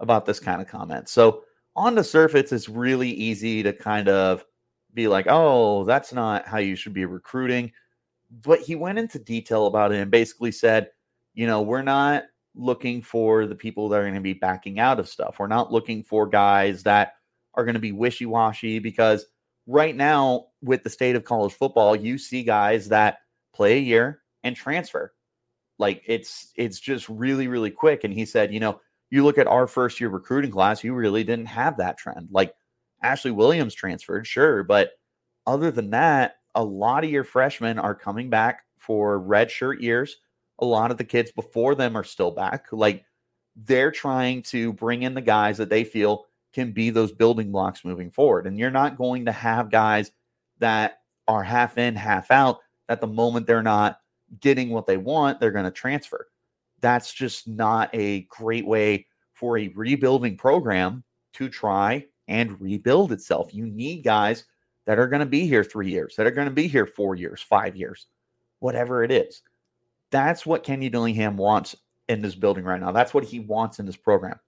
about 0.00 0.26
this 0.26 0.40
kind 0.40 0.60
of 0.60 0.68
comment. 0.68 1.08
So, 1.08 1.44
on 1.76 1.94
the 1.94 2.04
surface, 2.04 2.52
it's 2.52 2.68
really 2.68 3.10
easy 3.10 3.62
to 3.62 3.72
kind 3.72 4.08
of 4.08 4.44
be 4.94 5.08
like, 5.08 5.26
"Oh, 5.28 5.84
that's 5.84 6.12
not 6.12 6.46
how 6.46 6.58
you 6.58 6.76
should 6.76 6.94
be 6.94 7.04
recruiting." 7.04 7.72
but 8.40 8.60
he 8.60 8.74
went 8.74 8.98
into 8.98 9.18
detail 9.18 9.66
about 9.66 9.92
it 9.92 10.00
and 10.00 10.10
basically 10.10 10.52
said, 10.52 10.90
you 11.34 11.46
know, 11.46 11.60
we're 11.60 11.82
not 11.82 12.24
looking 12.54 13.02
for 13.02 13.46
the 13.46 13.54
people 13.54 13.88
that 13.88 13.98
are 13.98 14.04
going 14.04 14.14
to 14.14 14.20
be 14.20 14.32
backing 14.32 14.78
out 14.78 14.98
of 14.98 15.08
stuff. 15.08 15.36
We're 15.38 15.46
not 15.46 15.72
looking 15.72 16.02
for 16.02 16.26
guys 16.26 16.82
that 16.84 17.14
are 17.54 17.64
going 17.64 17.74
to 17.74 17.80
be 17.80 17.92
wishy 17.92 18.26
washy 18.26 18.78
because 18.78 19.26
right 19.66 19.94
now, 19.94 20.46
with 20.62 20.82
the 20.82 20.90
state 20.90 21.16
of 21.16 21.24
college 21.24 21.52
football, 21.52 21.94
you 21.94 22.16
see 22.16 22.42
guys 22.42 22.88
that 22.88 23.18
play 23.54 23.74
a 23.74 23.80
year 23.80 24.22
and 24.42 24.56
transfer. 24.56 25.12
Like 25.78 26.02
it's 26.06 26.52
it's 26.56 26.78
just 26.78 27.08
really 27.08 27.48
really 27.48 27.70
quick. 27.70 28.04
And 28.04 28.14
he 28.14 28.24
said, 28.24 28.52
you 28.52 28.60
know, 28.60 28.80
you 29.12 29.22
look 29.22 29.36
at 29.36 29.46
our 29.46 29.66
first 29.66 30.00
year 30.00 30.08
recruiting 30.08 30.50
class, 30.50 30.82
you 30.82 30.94
really 30.94 31.22
didn't 31.22 31.44
have 31.44 31.76
that 31.76 31.98
trend. 31.98 32.28
Like 32.30 32.54
Ashley 33.02 33.30
Williams 33.30 33.74
transferred, 33.74 34.26
sure, 34.26 34.64
but 34.64 34.92
other 35.46 35.70
than 35.70 35.90
that, 35.90 36.36
a 36.54 36.64
lot 36.64 37.04
of 37.04 37.10
your 37.10 37.22
freshmen 37.22 37.78
are 37.78 37.94
coming 37.94 38.30
back 38.30 38.62
for 38.78 39.18
red 39.18 39.50
shirt 39.50 39.82
years. 39.82 40.16
A 40.60 40.64
lot 40.64 40.90
of 40.90 40.96
the 40.96 41.04
kids 41.04 41.30
before 41.30 41.74
them 41.74 41.94
are 41.94 42.04
still 42.04 42.30
back. 42.30 42.66
Like 42.72 43.04
they're 43.54 43.90
trying 43.90 44.44
to 44.44 44.72
bring 44.72 45.02
in 45.02 45.12
the 45.12 45.20
guys 45.20 45.58
that 45.58 45.68
they 45.68 45.84
feel 45.84 46.24
can 46.54 46.72
be 46.72 46.88
those 46.88 47.12
building 47.12 47.52
blocks 47.52 47.84
moving 47.84 48.10
forward. 48.10 48.46
And 48.46 48.58
you're 48.58 48.70
not 48.70 48.96
going 48.96 49.26
to 49.26 49.32
have 49.32 49.70
guys 49.70 50.10
that 50.58 51.00
are 51.28 51.42
half 51.42 51.76
in, 51.76 51.96
half 51.96 52.30
out 52.30 52.60
at 52.88 53.02
the 53.02 53.06
moment 53.06 53.46
they're 53.46 53.62
not 53.62 53.98
getting 54.40 54.70
what 54.70 54.86
they 54.86 54.96
want, 54.96 55.38
they're 55.38 55.50
going 55.50 55.66
to 55.66 55.70
transfer. 55.70 56.28
That's 56.82 57.12
just 57.12 57.48
not 57.48 57.88
a 57.94 58.22
great 58.22 58.66
way 58.66 59.06
for 59.32 59.56
a 59.56 59.68
rebuilding 59.68 60.36
program 60.36 61.02
to 61.34 61.48
try 61.48 62.04
and 62.28 62.60
rebuild 62.60 63.12
itself. 63.12 63.54
You 63.54 63.66
need 63.66 64.04
guys 64.04 64.44
that 64.84 64.98
are 64.98 65.08
going 65.08 65.20
to 65.20 65.26
be 65.26 65.46
here 65.46 65.64
three 65.64 65.90
years, 65.90 66.14
that 66.16 66.26
are 66.26 66.32
going 66.32 66.48
to 66.48 66.54
be 66.54 66.66
here 66.66 66.86
four 66.86 67.14
years, 67.14 67.40
five 67.40 67.76
years, 67.76 68.06
whatever 68.58 69.02
it 69.02 69.10
is. 69.10 69.42
That's 70.10 70.44
what 70.44 70.64
Kenny 70.64 70.88
Dillingham 70.88 71.36
wants 71.36 71.74
in 72.08 72.20
this 72.20 72.34
building 72.34 72.64
right 72.64 72.80
now. 72.80 72.92
That's 72.92 73.14
what 73.14 73.24
he 73.24 73.40
wants 73.40 73.78
in 73.78 73.86
this 73.86 73.96
program. 73.96 74.38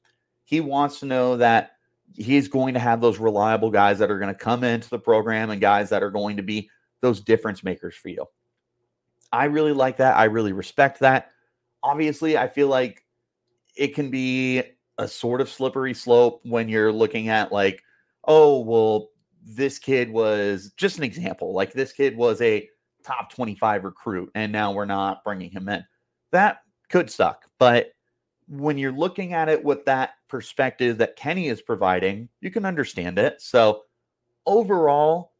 He 0.45 0.61
wants 0.61 1.01
to 1.01 1.07
know 1.07 1.37
that 1.39 1.73
he's 2.15 2.49
going 2.49 2.75
to 2.75 2.81
have 2.81 3.01
those 3.01 3.19
reliable 3.19 3.71
guys 3.71 3.99
that 3.99 4.11
are 4.11 4.19
going 4.19 4.33
to 4.33 4.39
come 4.39 4.63
into 4.63 4.91
the 4.91 4.99
program 4.99 5.51
and 5.51 5.61
guys 5.61 5.89
that 5.91 6.03
are 6.03 6.11
going 6.11 6.37
to 6.37 6.43
be 6.43 6.69
those 7.01 7.21
difference 7.21 7.65
makers 7.65 7.95
for 7.95 8.09
you. 8.09 8.27
I 9.33 9.47
really 9.47 9.73
like 9.73 9.97
that. 9.99 10.17
I 10.17 10.25
really 10.25 10.53
respect 10.53 11.01
that. 11.01 11.31
Obviously, 11.85 12.37
I 12.37 12.49
feel 12.49 12.69
like 12.69 13.05
it 13.77 13.95
can 13.95 14.11
be 14.11 14.63
a 14.99 15.07
sort 15.07 15.41
of 15.41 15.49
slippery 15.49 15.95
slope 15.95 16.41
when 16.45 16.69
you're 16.69 16.93
looking 16.93 17.29
at 17.29 17.53
like, 17.53 17.83
oh, 18.27 18.61
well, 18.61 19.11
this 19.43 19.79
kid 19.79 20.11
was 20.11 20.73
just 20.77 20.97
an 20.99 21.05
example. 21.05 21.53
Like 21.53 21.73
this 21.73 21.93
kid 21.93 22.17
was 22.17 22.41
a 22.41 22.69
top 23.05 23.31
25 23.31 23.85
recruit 23.85 24.31
and 24.35 24.51
now 24.51 24.73
we're 24.73 24.87
not 24.87 25.23
bringing 25.23 25.51
him 25.51 25.69
in. 25.69 25.85
That 26.33 26.63
could 26.89 27.11
suck. 27.11 27.45
But 27.59 27.93
when 28.49 28.79
you're 28.79 28.93
looking 28.93 29.35
at 29.35 29.49
it 29.49 29.63
with 29.63 29.85
that 29.85 30.15
perspective 30.29 30.99
that 30.99 31.17
Kenny 31.17 31.49
is 31.49 31.63
providing, 31.63 32.29
you 32.41 32.51
can 32.51 32.65
understand 32.65 33.19
it. 33.19 33.41
So, 33.41 33.83
overall, 34.47 35.33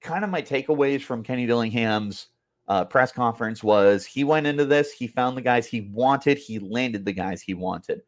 kind 0.00 0.24
of 0.24 0.30
my 0.30 0.42
takeaways 0.42 1.02
from 1.02 1.22
Kenny 1.22 1.46
Dillingham's 1.46 2.28
uh, 2.72 2.86
press 2.86 3.12
conference 3.12 3.62
was 3.62 4.06
he 4.06 4.24
went 4.24 4.46
into 4.46 4.64
this, 4.64 4.92
he 4.92 5.06
found 5.06 5.36
the 5.36 5.42
guys 5.42 5.66
he 5.66 5.82
wanted, 5.92 6.38
he 6.38 6.58
landed 6.58 7.04
the 7.04 7.12
guys 7.12 7.42
he 7.42 7.52
wanted. 7.52 8.00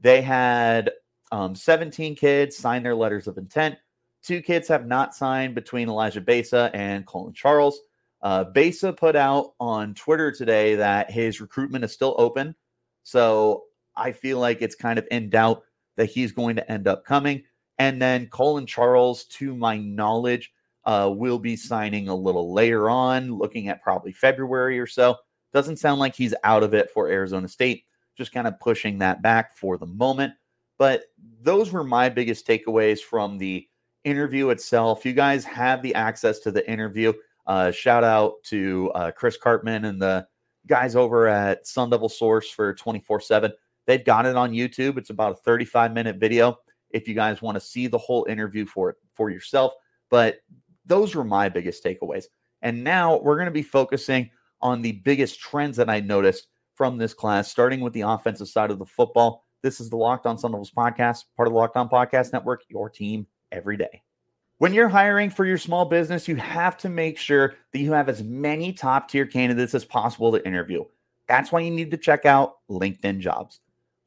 They 0.00 0.20
had 0.20 0.90
um, 1.30 1.54
17 1.54 2.16
kids 2.16 2.56
sign 2.56 2.82
their 2.82 2.96
letters 2.96 3.28
of 3.28 3.38
intent. 3.38 3.76
Two 4.20 4.42
kids 4.42 4.66
have 4.66 4.84
not 4.88 5.14
signed 5.14 5.54
between 5.54 5.88
Elijah 5.88 6.20
Besa 6.20 6.72
and 6.74 7.06
Colin 7.06 7.34
Charles. 7.34 7.78
Uh, 8.20 8.42
Besa 8.42 8.92
put 8.92 9.14
out 9.14 9.54
on 9.60 9.94
Twitter 9.94 10.32
today 10.32 10.74
that 10.74 11.08
his 11.08 11.40
recruitment 11.40 11.84
is 11.84 11.92
still 11.92 12.16
open. 12.18 12.52
So 13.04 13.62
I 13.94 14.10
feel 14.10 14.40
like 14.40 14.60
it's 14.60 14.74
kind 14.74 14.98
of 14.98 15.06
in 15.12 15.30
doubt 15.30 15.62
that 15.94 16.06
he's 16.06 16.32
going 16.32 16.56
to 16.56 16.68
end 16.68 16.88
up 16.88 17.04
coming. 17.04 17.44
And 17.78 18.02
then 18.02 18.26
Colin 18.26 18.66
Charles, 18.66 19.26
to 19.26 19.54
my 19.54 19.78
knowledge, 19.78 20.52
uh, 20.86 21.10
will 21.14 21.38
be 21.38 21.56
signing 21.56 22.08
a 22.08 22.14
little 22.14 22.52
later 22.52 22.90
on, 22.90 23.32
looking 23.32 23.68
at 23.68 23.82
probably 23.82 24.12
February 24.12 24.78
or 24.78 24.86
so. 24.86 25.16
Doesn't 25.52 25.78
sound 25.78 26.00
like 26.00 26.14
he's 26.14 26.34
out 26.44 26.62
of 26.62 26.74
it 26.74 26.90
for 26.90 27.08
Arizona 27.08 27.48
State, 27.48 27.84
just 28.16 28.32
kind 28.32 28.46
of 28.46 28.58
pushing 28.60 28.98
that 28.98 29.22
back 29.22 29.56
for 29.56 29.78
the 29.78 29.86
moment. 29.86 30.34
But 30.78 31.04
those 31.40 31.72
were 31.72 31.84
my 31.84 32.08
biggest 32.08 32.46
takeaways 32.46 33.00
from 33.00 33.38
the 33.38 33.68
interview 34.02 34.50
itself. 34.50 35.04
You 35.04 35.12
guys 35.12 35.44
have 35.44 35.82
the 35.82 35.94
access 35.94 36.40
to 36.40 36.50
the 36.50 36.68
interview. 36.70 37.12
Uh, 37.46 37.70
shout 37.70 38.04
out 38.04 38.42
to 38.44 38.90
uh, 38.94 39.10
Chris 39.12 39.38
Karpman 39.38 39.86
and 39.86 40.00
the 40.00 40.26
guys 40.66 40.96
over 40.96 41.28
at 41.28 41.66
Sun 41.66 41.90
Devil 41.90 42.08
Source 42.08 42.50
for 42.50 42.74
24 42.74 43.20
7. 43.20 43.52
They've 43.86 44.04
got 44.04 44.26
it 44.26 44.36
on 44.36 44.52
YouTube. 44.52 44.98
It's 44.98 45.10
about 45.10 45.32
a 45.32 45.36
35 45.36 45.92
minute 45.92 46.16
video 46.16 46.58
if 46.90 47.08
you 47.08 47.14
guys 47.14 47.42
want 47.42 47.56
to 47.56 47.60
see 47.60 47.86
the 47.86 47.98
whole 47.98 48.26
interview 48.28 48.64
for 48.66 48.90
it 48.90 48.96
for 49.14 49.30
yourself. 49.30 49.72
But 50.10 50.38
those 50.86 51.14
were 51.14 51.24
my 51.24 51.48
biggest 51.48 51.84
takeaways. 51.84 52.24
And 52.62 52.84
now 52.84 53.18
we're 53.18 53.36
going 53.36 53.46
to 53.46 53.52
be 53.52 53.62
focusing 53.62 54.30
on 54.60 54.82
the 54.82 54.92
biggest 54.92 55.40
trends 55.40 55.76
that 55.76 55.90
I 55.90 56.00
noticed 56.00 56.48
from 56.74 56.98
this 56.98 57.14
class, 57.14 57.50
starting 57.50 57.80
with 57.80 57.92
the 57.92 58.02
offensive 58.02 58.48
side 58.48 58.70
of 58.70 58.78
the 58.78 58.86
football. 58.86 59.44
This 59.62 59.80
is 59.80 59.90
the 59.90 59.96
Locked 59.96 60.26
On 60.26 60.38
Sun 60.38 60.52
Devils 60.52 60.72
podcast, 60.76 61.24
part 61.36 61.46
of 61.46 61.52
the 61.52 61.58
Locked 61.58 61.76
On 61.76 61.88
Podcast 61.88 62.32
Network, 62.32 62.62
your 62.68 62.90
team 62.90 63.26
every 63.52 63.76
day. 63.76 64.02
When 64.58 64.72
you're 64.72 64.88
hiring 64.88 65.30
for 65.30 65.44
your 65.44 65.58
small 65.58 65.84
business, 65.84 66.28
you 66.28 66.36
have 66.36 66.76
to 66.78 66.88
make 66.88 67.18
sure 67.18 67.54
that 67.72 67.80
you 67.80 67.92
have 67.92 68.08
as 68.08 68.22
many 68.22 68.72
top 68.72 69.08
tier 69.08 69.26
candidates 69.26 69.74
as 69.74 69.84
possible 69.84 70.32
to 70.32 70.46
interview. 70.46 70.84
That's 71.28 71.50
why 71.50 71.60
you 71.60 71.70
need 71.70 71.90
to 71.90 71.96
check 71.96 72.24
out 72.24 72.54
LinkedIn 72.70 73.18
Jobs. 73.18 73.60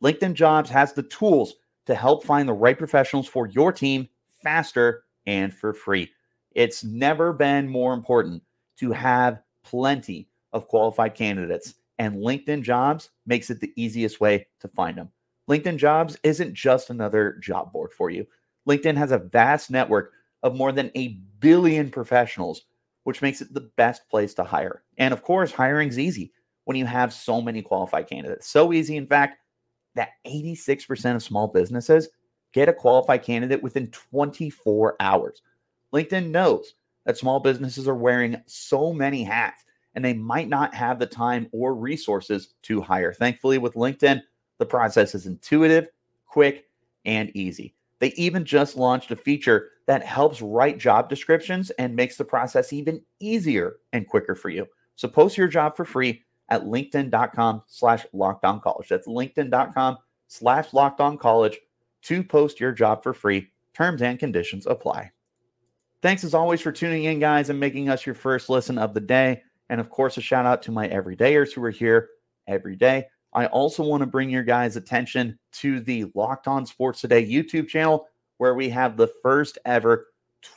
LinkedIn 0.03 0.33
Jobs 0.33 0.69
has 0.69 0.93
the 0.93 1.03
tools 1.03 1.55
to 1.85 1.95
help 1.95 2.23
find 2.23 2.47
the 2.47 2.53
right 2.53 2.77
professionals 2.77 3.27
for 3.27 3.47
your 3.47 3.71
team 3.71 4.07
faster 4.43 5.03
and 5.25 5.53
for 5.53 5.73
free. 5.73 6.09
It's 6.57 6.83
never 6.83 7.33
been 7.33 7.69
more 7.69 7.93
important 7.93 8.41
to 8.79 8.91
have 8.91 9.43
plenty 9.63 10.27
of 10.53 10.67
qualified 10.67 11.13
candidates, 11.13 11.75
and 11.99 12.15
LinkedIn 12.15 12.63
Jobs 12.63 13.11
makes 13.27 13.51
it 13.51 13.61
the 13.61 13.71
easiest 13.75 14.19
way 14.19 14.47
to 14.61 14.67
find 14.69 14.97
them. 14.97 15.11
LinkedIn 15.47 15.77
Jobs 15.77 16.17
isn't 16.23 16.55
just 16.55 16.89
another 16.89 17.37
job 17.43 17.71
board 17.71 17.93
for 17.93 18.09
you. 18.09 18.25
LinkedIn 18.67 18.97
has 18.97 19.11
a 19.11 19.19
vast 19.19 19.69
network 19.69 20.13
of 20.41 20.55
more 20.55 20.71
than 20.71 20.89
a 20.95 21.19
billion 21.39 21.91
professionals, 21.91 22.63
which 23.03 23.21
makes 23.21 23.39
it 23.39 23.53
the 23.53 23.69
best 23.77 24.09
place 24.09 24.33
to 24.33 24.43
hire. 24.43 24.81
And 24.97 25.13
of 25.13 25.21
course, 25.21 25.51
hiring's 25.51 25.99
easy 25.99 26.33
when 26.65 26.75
you 26.75 26.87
have 26.87 27.13
so 27.13 27.39
many 27.39 27.61
qualified 27.61 28.09
candidates. 28.09 28.49
So 28.49 28.73
easy, 28.73 28.97
in 28.97 29.05
fact, 29.05 29.37
that 29.93 30.09
86% 30.25 31.15
of 31.15 31.21
small 31.21 31.49
businesses 31.49 32.09
get 32.51 32.67
a 32.67 32.73
qualified 32.73 33.21
candidate 33.21 33.61
within 33.61 33.91
24 33.91 34.95
hours. 34.99 35.43
LinkedIn 35.97 36.29
knows 36.29 36.73
that 37.05 37.17
small 37.17 37.39
businesses 37.39 37.87
are 37.87 37.95
wearing 37.95 38.41
so 38.45 38.93
many 38.93 39.23
hats 39.23 39.63
and 39.95 40.05
they 40.05 40.13
might 40.13 40.47
not 40.47 40.75
have 40.75 40.99
the 40.99 41.07
time 41.07 41.47
or 41.51 41.73
resources 41.73 42.53
to 42.61 42.81
hire. 42.81 43.13
Thankfully, 43.13 43.57
with 43.57 43.73
LinkedIn, 43.73 44.21
the 44.59 44.65
process 44.65 45.15
is 45.15 45.25
intuitive, 45.25 45.87
quick, 46.27 46.65
and 47.05 47.35
easy. 47.35 47.73
They 47.99 48.09
even 48.09 48.45
just 48.45 48.75
launched 48.75 49.09
a 49.09 49.15
feature 49.15 49.69
that 49.87 50.05
helps 50.05 50.39
write 50.39 50.77
job 50.77 51.09
descriptions 51.09 51.71
and 51.71 51.95
makes 51.95 52.15
the 52.15 52.25
process 52.25 52.71
even 52.71 53.01
easier 53.19 53.77
and 53.91 54.07
quicker 54.07 54.35
for 54.35 54.49
you. 54.49 54.67
So 54.95 55.07
post 55.07 55.35
your 55.35 55.47
job 55.47 55.75
for 55.75 55.85
free 55.85 56.21
at 56.49 56.65
linkedin.com 56.65 57.63
slash 57.65 58.05
locked 58.13 58.45
on 58.45 58.59
college. 58.59 58.89
That's 58.89 59.07
linkedin.com 59.07 59.97
slash 60.27 60.73
locked 60.73 61.01
on 61.01 61.17
college 61.17 61.57
to 62.03 62.23
post 62.23 62.59
your 62.59 62.71
job 62.71 63.01
for 63.01 63.13
free. 63.13 63.49
Terms 63.73 64.03
and 64.03 64.19
conditions 64.19 64.67
apply. 64.67 65.11
Thanks 66.01 66.23
as 66.23 66.35
always 66.35 66.61
for 66.61 66.71
tuning 66.71 67.05
in, 67.05 67.19
guys, 67.19 67.49
and 67.49 67.59
making 67.59 67.89
us 67.89 68.05
your 68.05 68.13
first 68.13 68.49
listen 68.49 68.77
of 68.77 68.93
the 68.93 69.01
day. 69.01 69.41
And 69.69 69.81
of 69.81 69.89
course, 69.89 70.17
a 70.17 70.21
shout 70.21 70.45
out 70.45 70.61
to 70.63 70.71
my 70.71 70.87
everydayers 70.87 71.51
who 71.51 71.63
are 71.63 71.71
here 71.71 72.09
every 72.47 72.75
day. 72.75 73.07
I 73.33 73.47
also 73.47 73.83
want 73.83 74.01
to 74.01 74.07
bring 74.07 74.29
your 74.29 74.43
guys' 74.43 74.75
attention 74.75 75.37
to 75.53 75.79
the 75.79 76.05
Locked 76.13 76.47
On 76.47 76.65
Sports 76.65 77.01
Today 77.01 77.27
YouTube 77.27 77.67
channel, 77.67 78.07
where 78.37 78.53
we 78.53 78.69
have 78.69 78.95
the 78.95 79.11
first 79.21 79.57
ever 79.65 80.07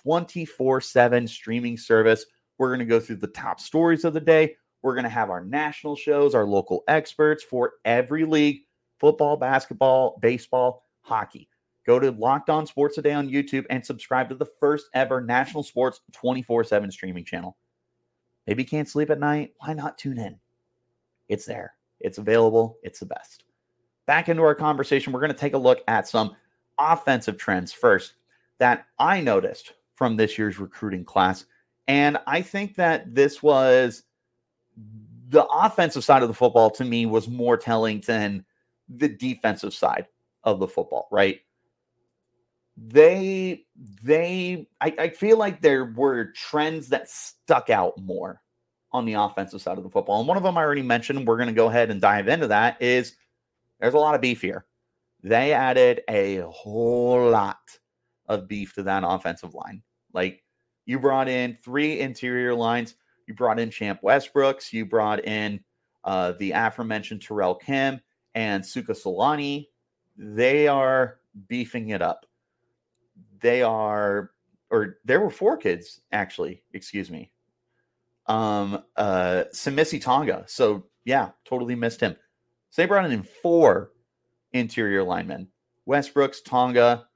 24 0.03 0.81
7 0.81 1.27
streaming 1.27 1.77
service. 1.77 2.25
We're 2.59 2.69
going 2.69 2.81
to 2.81 2.85
go 2.85 3.01
through 3.01 3.17
the 3.17 3.27
top 3.27 3.61
stories 3.61 4.05
of 4.05 4.13
the 4.13 4.21
day. 4.21 4.57
We're 4.83 4.95
going 4.95 5.05
to 5.05 5.11
have 5.11 5.31
our 5.31 5.45
national 5.45 5.97
shows, 5.97 6.35
our 6.35 6.47
local 6.47 6.85
experts 6.87 7.43
for 7.43 7.75
every 7.85 8.25
league 8.25 8.61
football, 8.99 9.37
basketball, 9.37 10.19
baseball, 10.21 10.85
hockey. 11.03 11.50
Go 11.91 11.99
to 11.99 12.13
Locked 12.13 12.51
On 12.51 12.69
Sports 12.69 12.95
Today 12.95 13.15
on 13.15 13.29
YouTube 13.29 13.67
and 13.69 13.85
subscribe 13.85 14.29
to 14.29 14.37
the 14.37 14.47
first 14.61 14.89
ever 14.95 15.21
national 15.21 15.65
sports 15.65 16.03
24 16.13 16.63
7 16.63 16.89
streaming 16.93 17.25
channel. 17.25 17.57
Maybe 18.47 18.63
you 18.63 18.69
can't 18.69 18.89
sleep 18.89 19.11
at 19.11 19.19
night. 19.19 19.55
Why 19.59 19.73
not 19.73 19.99
tune 19.99 20.21
in? 20.21 20.39
It's 21.29 21.45
there, 21.45 21.75
it's 21.99 22.19
available, 22.19 22.79
it's 22.85 23.01
the 23.01 23.07
best. 23.07 23.43
Back 24.07 24.29
into 24.29 24.43
our 24.43 24.55
conversation, 24.55 25.13
we're 25.13 25.19
going 25.19 25.33
to 25.33 25.37
take 25.37 25.55
a 25.55 25.59
look 25.59 25.81
at 25.89 26.07
some 26.07 26.37
offensive 26.79 27.37
trends 27.37 27.73
first 27.73 28.15
that 28.59 28.87
I 29.01 29.21
noticed 29.21 29.73
from 29.97 30.17
this 30.17 30.39
year's 30.39 30.61
recruiting 30.61 31.05
class. 31.05 31.45
And 31.89 32.19
I 32.25 32.41
think 32.41 32.77
that 32.77 33.17
this 33.17 33.43
was 33.43 34.05
the 35.29 35.45
offensive 35.47 36.05
side 36.05 36.23
of 36.23 36.29
the 36.29 36.35
football 36.35 36.71
to 36.71 36.85
me 36.85 37.07
was 37.07 37.27
more 37.27 37.57
telling 37.57 38.01
than 38.07 38.45
the 38.89 39.09
defensive 39.09 39.75
side 39.75 40.07
of 40.45 40.61
the 40.61 40.69
football, 40.69 41.09
right? 41.11 41.41
They, 42.83 43.67
they, 44.03 44.67
I, 44.81 44.95
I 44.99 45.09
feel 45.11 45.37
like 45.37 45.61
there 45.61 45.85
were 45.85 46.33
trends 46.33 46.89
that 46.89 47.11
stuck 47.11 47.69
out 47.69 47.99
more 47.99 48.41
on 48.93 49.05
the 49.05 49.15
offensive 49.15 49.61
side 49.61 49.77
of 49.77 49.85
the 49.85 49.91
football. 49.91 50.21
And 50.21 50.29
one 50.29 50.39
of 50.39 50.43
them 50.43 50.57
I 50.57 50.63
already 50.63 50.83
mentioned, 50.83 51.27
we're 51.27 51.37
going 51.37 51.49
to 51.49 51.55
go 51.55 51.69
ahead 51.69 51.91
and 51.91 52.01
dive 52.01 52.29
into 52.29 52.47
that, 52.49 52.81
is 52.81 53.17
there's 53.79 53.95
a 53.95 53.99
lot 53.99 54.15
of 54.15 54.23
beef 54.23 54.41
here. 54.41 54.65
They 55.23 55.53
added 55.53 56.01
a 56.09 56.39
whole 56.51 57.31
lot 57.31 57.59
of 58.27 58.49
beef 58.49 58.75
to 58.75 58.83
that 58.85 59.03
offensive 59.07 59.55
line. 59.55 59.83
Like 60.15 60.43
you 60.87 60.99
brought 60.99 61.29
in 61.29 61.59
three 61.63 62.01
interior 62.01 62.55
lines. 62.55 62.95
You 63.27 63.35
brought 63.35 63.61
in 63.61 63.71
Champ 63.71 64.01
Westbrooks. 64.03 64.73
You 64.73 64.87
brought 64.87 65.25
in 65.25 65.61
uh, 66.05 66.33
the 66.39 66.53
aforementioned 66.53 67.21
Terrell 67.21 67.55
Kim 67.55 68.01
and 68.35 68.65
Suka 68.65 68.93
Solani. 68.93 69.69
They 70.17 70.67
are 70.67 71.19
beefing 71.47 71.91
it 71.91 72.01
up. 72.01 72.25
They 73.41 73.63
are, 73.63 74.31
or 74.71 74.99
there 75.05 75.21
were 75.21 75.31
four 75.31 75.57
kids 75.57 76.01
actually. 76.13 76.63
Excuse 76.73 77.11
me. 77.11 77.31
Um, 78.27 78.83
uh, 78.97 79.45
Samisi 79.53 80.01
Tonga. 80.01 80.45
So 80.47 80.87
yeah, 81.05 81.31
totally 81.45 81.75
missed 81.75 82.01
him. 82.01 82.17
So 82.71 82.83
they 82.83 82.87
brought 82.87 83.11
in 83.11 83.23
four 83.23 83.91
interior 84.53 85.03
linemen: 85.03 85.49
Westbrooks, 85.89 86.45
Tonga. 86.45 87.07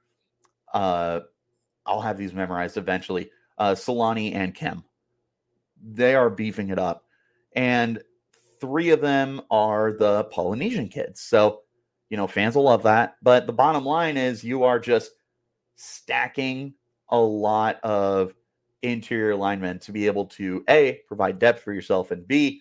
Uh, 0.73 1.21
I'll 1.87 2.01
have 2.01 2.19
these 2.19 2.33
memorized 2.33 2.77
eventually. 2.77 3.31
Uh, 3.59 3.73
Solani 3.73 4.35
and 4.35 4.55
Kim. 4.55 4.83
They 5.81 6.15
are 6.15 6.31
beefing 6.31 6.71
it 6.71 6.79
up, 6.79 7.05
and 7.55 8.03
three 8.61 8.91
of 8.91 9.01
them 9.01 9.43
are 9.51 9.93
the 9.93 10.25
Polynesian 10.25 10.89
kids. 10.89 11.21
So, 11.21 11.61
you 12.09 12.17
know, 12.17 12.27
fans 12.27 12.57
will 12.57 12.65
love 12.65 12.83
that. 12.85 13.17
But 13.23 13.47
the 13.47 13.53
bottom 13.53 13.85
line 13.85 14.17
is, 14.17 14.43
you 14.43 14.65
are 14.65 14.79
just 14.79 15.11
stacking 15.77 16.75
a 17.11 17.19
lot 17.19 17.81
of 17.83 18.35
interior 18.83 19.35
linemen 19.35 19.79
to 19.79 19.93
be 19.93 20.07
able 20.07 20.27
to 20.27 20.63
a 20.69 21.01
provide 21.09 21.39
depth 21.39 21.63
for 21.63 21.73
yourself 21.73 22.11
and 22.11 22.29
b 22.29 22.61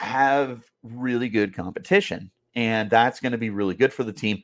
have 0.00 0.64
really 0.82 1.28
good 1.28 1.54
competition 1.54 2.28
and 2.54 2.90
that's 2.90 3.20
going 3.20 3.32
to 3.32 3.38
be 3.38 3.50
really 3.50 3.74
good 3.74 3.92
for 3.92 4.04
the 4.04 4.12
team 4.12 4.42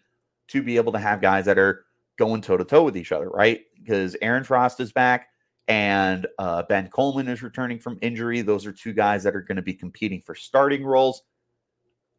to 0.48 0.62
be 0.62 0.76
able 0.76 0.92
to 0.92 0.98
have 0.98 1.20
guys 1.20 1.44
that 1.44 1.58
are 1.58 1.84
going 2.18 2.40
toe 2.40 2.56
to 2.56 2.64
toe 2.64 2.82
with 2.82 2.96
each 2.96 3.12
other, 3.12 3.28
right? 3.30 3.60
Because 3.76 4.16
Aaron 4.20 4.44
Frost 4.44 4.80
is 4.80 4.92
back 4.92 5.28
and 5.68 6.26
uh, 6.38 6.62
Ben 6.68 6.88
Coleman 6.88 7.28
is 7.28 7.42
returning 7.42 7.78
from 7.78 7.98
injury. 8.02 8.40
Those 8.40 8.66
are 8.66 8.72
two 8.72 8.92
guys 8.92 9.22
that 9.22 9.36
are 9.36 9.42
going 9.42 9.56
to 9.56 9.62
be 9.62 9.74
competing 9.74 10.20
for 10.20 10.34
starting 10.34 10.84
roles. 10.84 11.22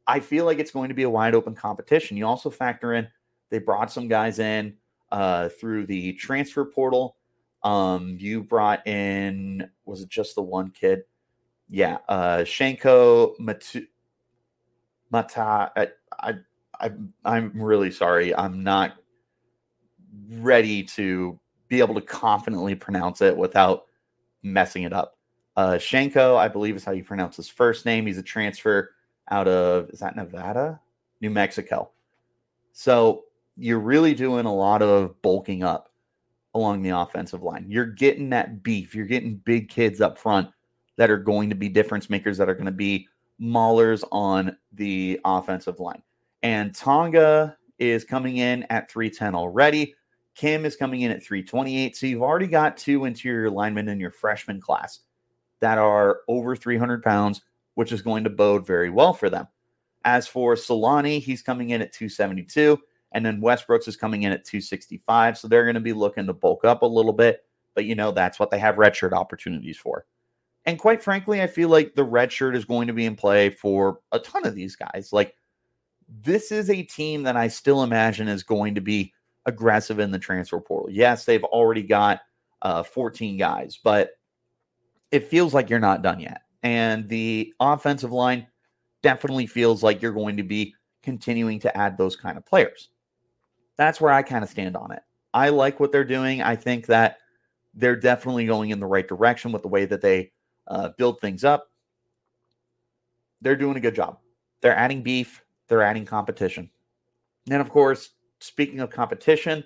I 0.07 0.19
feel 0.19 0.45
like 0.45 0.59
it's 0.59 0.71
going 0.71 0.89
to 0.89 0.95
be 0.95 1.03
a 1.03 1.09
wide 1.09 1.35
open 1.35 1.55
competition. 1.55 2.17
You 2.17 2.25
also 2.25 2.49
factor 2.49 2.93
in 2.93 3.07
they 3.51 3.59
brought 3.59 3.91
some 3.91 4.07
guys 4.07 4.39
in 4.39 4.75
uh, 5.11 5.49
through 5.49 5.85
the 5.85 6.13
transfer 6.13 6.65
portal. 6.65 7.15
Um, 7.63 8.17
you 8.19 8.43
brought 8.43 8.87
in 8.87 9.69
was 9.85 10.01
it 10.01 10.09
just 10.09 10.35
the 10.35 10.41
one 10.41 10.71
kid? 10.71 11.03
Yeah, 11.69 11.97
uh, 12.07 12.39
Shanko 12.39 13.37
Matu- 13.39 13.87
Mata. 15.11 15.71
I, 15.75 15.87
I, 16.19 16.33
I, 16.79 16.91
I'm 17.25 17.51
really 17.61 17.91
sorry. 17.91 18.33
I'm 18.33 18.63
not 18.63 18.93
ready 20.31 20.83
to 20.83 21.39
be 21.67 21.79
able 21.79 21.95
to 21.95 22.01
confidently 22.01 22.75
pronounce 22.75 23.21
it 23.21 23.35
without 23.35 23.85
messing 24.41 24.83
it 24.83 24.93
up. 24.93 25.17
Uh, 25.55 25.73
Shanko, 25.73 26.37
I 26.37 26.47
believe 26.47 26.75
is 26.75 26.85
how 26.85 26.93
you 26.93 27.03
pronounce 27.03 27.35
his 27.35 27.49
first 27.49 27.85
name. 27.85 28.05
He's 28.05 28.17
a 28.17 28.23
transfer 28.23 28.91
out 29.29 29.47
of 29.47 29.89
is 29.89 29.99
that 29.99 30.15
Nevada, 30.15 30.79
New 31.21 31.29
Mexico. 31.29 31.91
So 32.71 33.25
you're 33.59 33.79
really 33.79 34.13
doing 34.13 34.45
a 34.45 34.53
lot 34.53 34.81
of 34.81 35.21
bulking 35.21 35.63
up 35.63 35.89
along 36.53 36.81
the 36.81 36.89
offensive 36.89 37.43
line. 37.43 37.65
You're 37.67 37.85
getting 37.85 38.29
that 38.29 38.63
beef. 38.63 38.95
You're 38.95 39.05
getting 39.05 39.35
big 39.35 39.69
kids 39.69 40.01
up 40.01 40.17
front 40.17 40.49
that 40.97 41.09
are 41.09 41.17
going 41.17 41.49
to 41.49 41.55
be 41.55 41.69
difference 41.69 42.09
makers 42.09 42.37
that 42.37 42.49
are 42.49 42.55
going 42.55 42.65
to 42.65 42.71
be 42.71 43.07
maulers 43.39 44.03
on 44.11 44.57
the 44.73 45.19
offensive 45.25 45.79
line. 45.79 46.01
And 46.41 46.73
Tonga 46.73 47.57
is 47.77 48.03
coming 48.03 48.37
in 48.37 48.63
at 48.69 48.89
310 48.89 49.35
already. 49.35 49.95
Kim 50.35 50.65
is 50.65 50.75
coming 50.75 51.01
in 51.01 51.11
at 51.11 51.23
328. 51.23 51.95
So 51.95 52.05
you've 52.05 52.21
already 52.21 52.47
got 52.47 52.77
two 52.77 53.05
interior 53.05 53.49
linemen 53.49 53.89
in 53.89 53.99
your 53.99 54.11
freshman 54.11 54.61
class 54.61 54.99
that 55.59 55.77
are 55.77 56.21
over 56.27 56.55
300 56.55 57.03
pounds, 57.03 57.41
which 57.75 57.91
is 57.91 58.01
going 58.01 58.23
to 58.23 58.29
bode 58.29 58.65
very 58.65 58.89
well 58.89 59.13
for 59.13 59.29
them. 59.29 59.47
As 60.05 60.27
for 60.27 60.55
Solani, 60.55 61.21
he's 61.21 61.41
coming 61.41 61.71
in 61.71 61.81
at 61.81 61.91
272. 61.91 62.79
And 63.11 63.25
then 63.25 63.41
Westbrooks 63.41 63.87
is 63.87 63.95
coming 63.95 64.23
in 64.23 64.31
at 64.31 64.45
265. 64.45 65.37
So 65.37 65.47
they're 65.47 65.65
going 65.65 65.75
to 65.75 65.79
be 65.79 65.93
looking 65.93 66.27
to 66.27 66.33
bulk 66.33 66.63
up 66.65 66.81
a 66.81 66.87
little 66.87 67.13
bit. 67.13 67.43
But, 67.75 67.85
you 67.85 67.95
know, 67.95 68.11
that's 68.11 68.39
what 68.39 68.51
they 68.51 68.59
have 68.59 68.75
redshirt 68.75 69.13
opportunities 69.13 69.77
for. 69.77 70.05
And 70.65 70.77
quite 70.77 71.01
frankly, 71.01 71.41
I 71.41 71.47
feel 71.47 71.69
like 71.69 71.95
the 71.95 72.03
red 72.03 72.31
shirt 72.31 72.55
is 72.55 72.65
going 72.65 72.87
to 72.87 72.93
be 72.93 73.05
in 73.05 73.15
play 73.15 73.49
for 73.49 73.99
a 74.11 74.19
ton 74.19 74.45
of 74.45 74.55
these 74.55 74.75
guys. 74.75 75.09
Like, 75.11 75.35
this 76.21 76.51
is 76.51 76.69
a 76.69 76.83
team 76.83 77.23
that 77.23 77.37
I 77.37 77.47
still 77.47 77.83
imagine 77.83 78.27
is 78.27 78.43
going 78.43 78.75
to 78.75 78.81
be 78.81 79.13
aggressive 79.45 79.99
in 79.99 80.11
the 80.11 80.19
transfer 80.19 80.59
portal. 80.59 80.89
Yes, 80.91 81.25
they've 81.25 81.43
already 81.43 81.83
got 81.83 82.21
uh, 82.61 82.83
14 82.83 83.37
guys, 83.37 83.79
but 83.83 84.11
it 85.11 85.27
feels 85.27 85.53
like 85.53 85.69
you're 85.69 85.79
not 85.79 86.01
done 86.01 86.19
yet. 86.19 86.41
And 86.63 87.07
the 87.07 87.53
offensive 87.59 88.11
line 88.11 88.47
definitely 89.01 89.47
feels 89.47 89.81
like 89.81 90.01
you're 90.01 90.11
going 90.11 90.37
to 90.37 90.43
be 90.43 90.75
continuing 91.03 91.59
to 91.61 91.77
add 91.77 91.97
those 91.97 92.15
kind 92.15 92.37
of 92.37 92.45
players. 92.45 92.89
That's 93.79 94.01
where 94.01 94.11
I 94.11 94.23
kind 94.23 94.43
of 94.43 94.49
stand 94.49 94.75
on 94.75 94.91
it. 94.91 95.01
I 95.33 95.47
like 95.47 95.79
what 95.79 95.93
they're 95.93 96.03
doing. 96.03 96.41
I 96.41 96.57
think 96.57 96.85
that 96.87 97.19
they're 97.73 97.95
definitely 97.95 98.45
going 98.45 98.71
in 98.71 98.81
the 98.81 98.85
right 98.85 99.07
direction 99.07 99.53
with 99.53 99.61
the 99.61 99.69
way 99.69 99.85
that 99.85 100.01
they 100.01 100.33
uh, 100.67 100.89
build 100.97 101.21
things 101.21 101.45
up. 101.45 101.71
They're 103.39 103.55
doing 103.55 103.77
a 103.77 103.79
good 103.79 103.95
job. 103.95 104.17
They're 104.59 104.75
adding 104.75 105.01
beef, 105.01 105.41
they're 105.69 105.81
adding 105.81 106.03
competition. 106.03 106.69
And 107.49 107.61
of 107.61 107.69
course, 107.69 108.09
speaking 108.41 108.81
of 108.81 108.89
competition, 108.89 109.63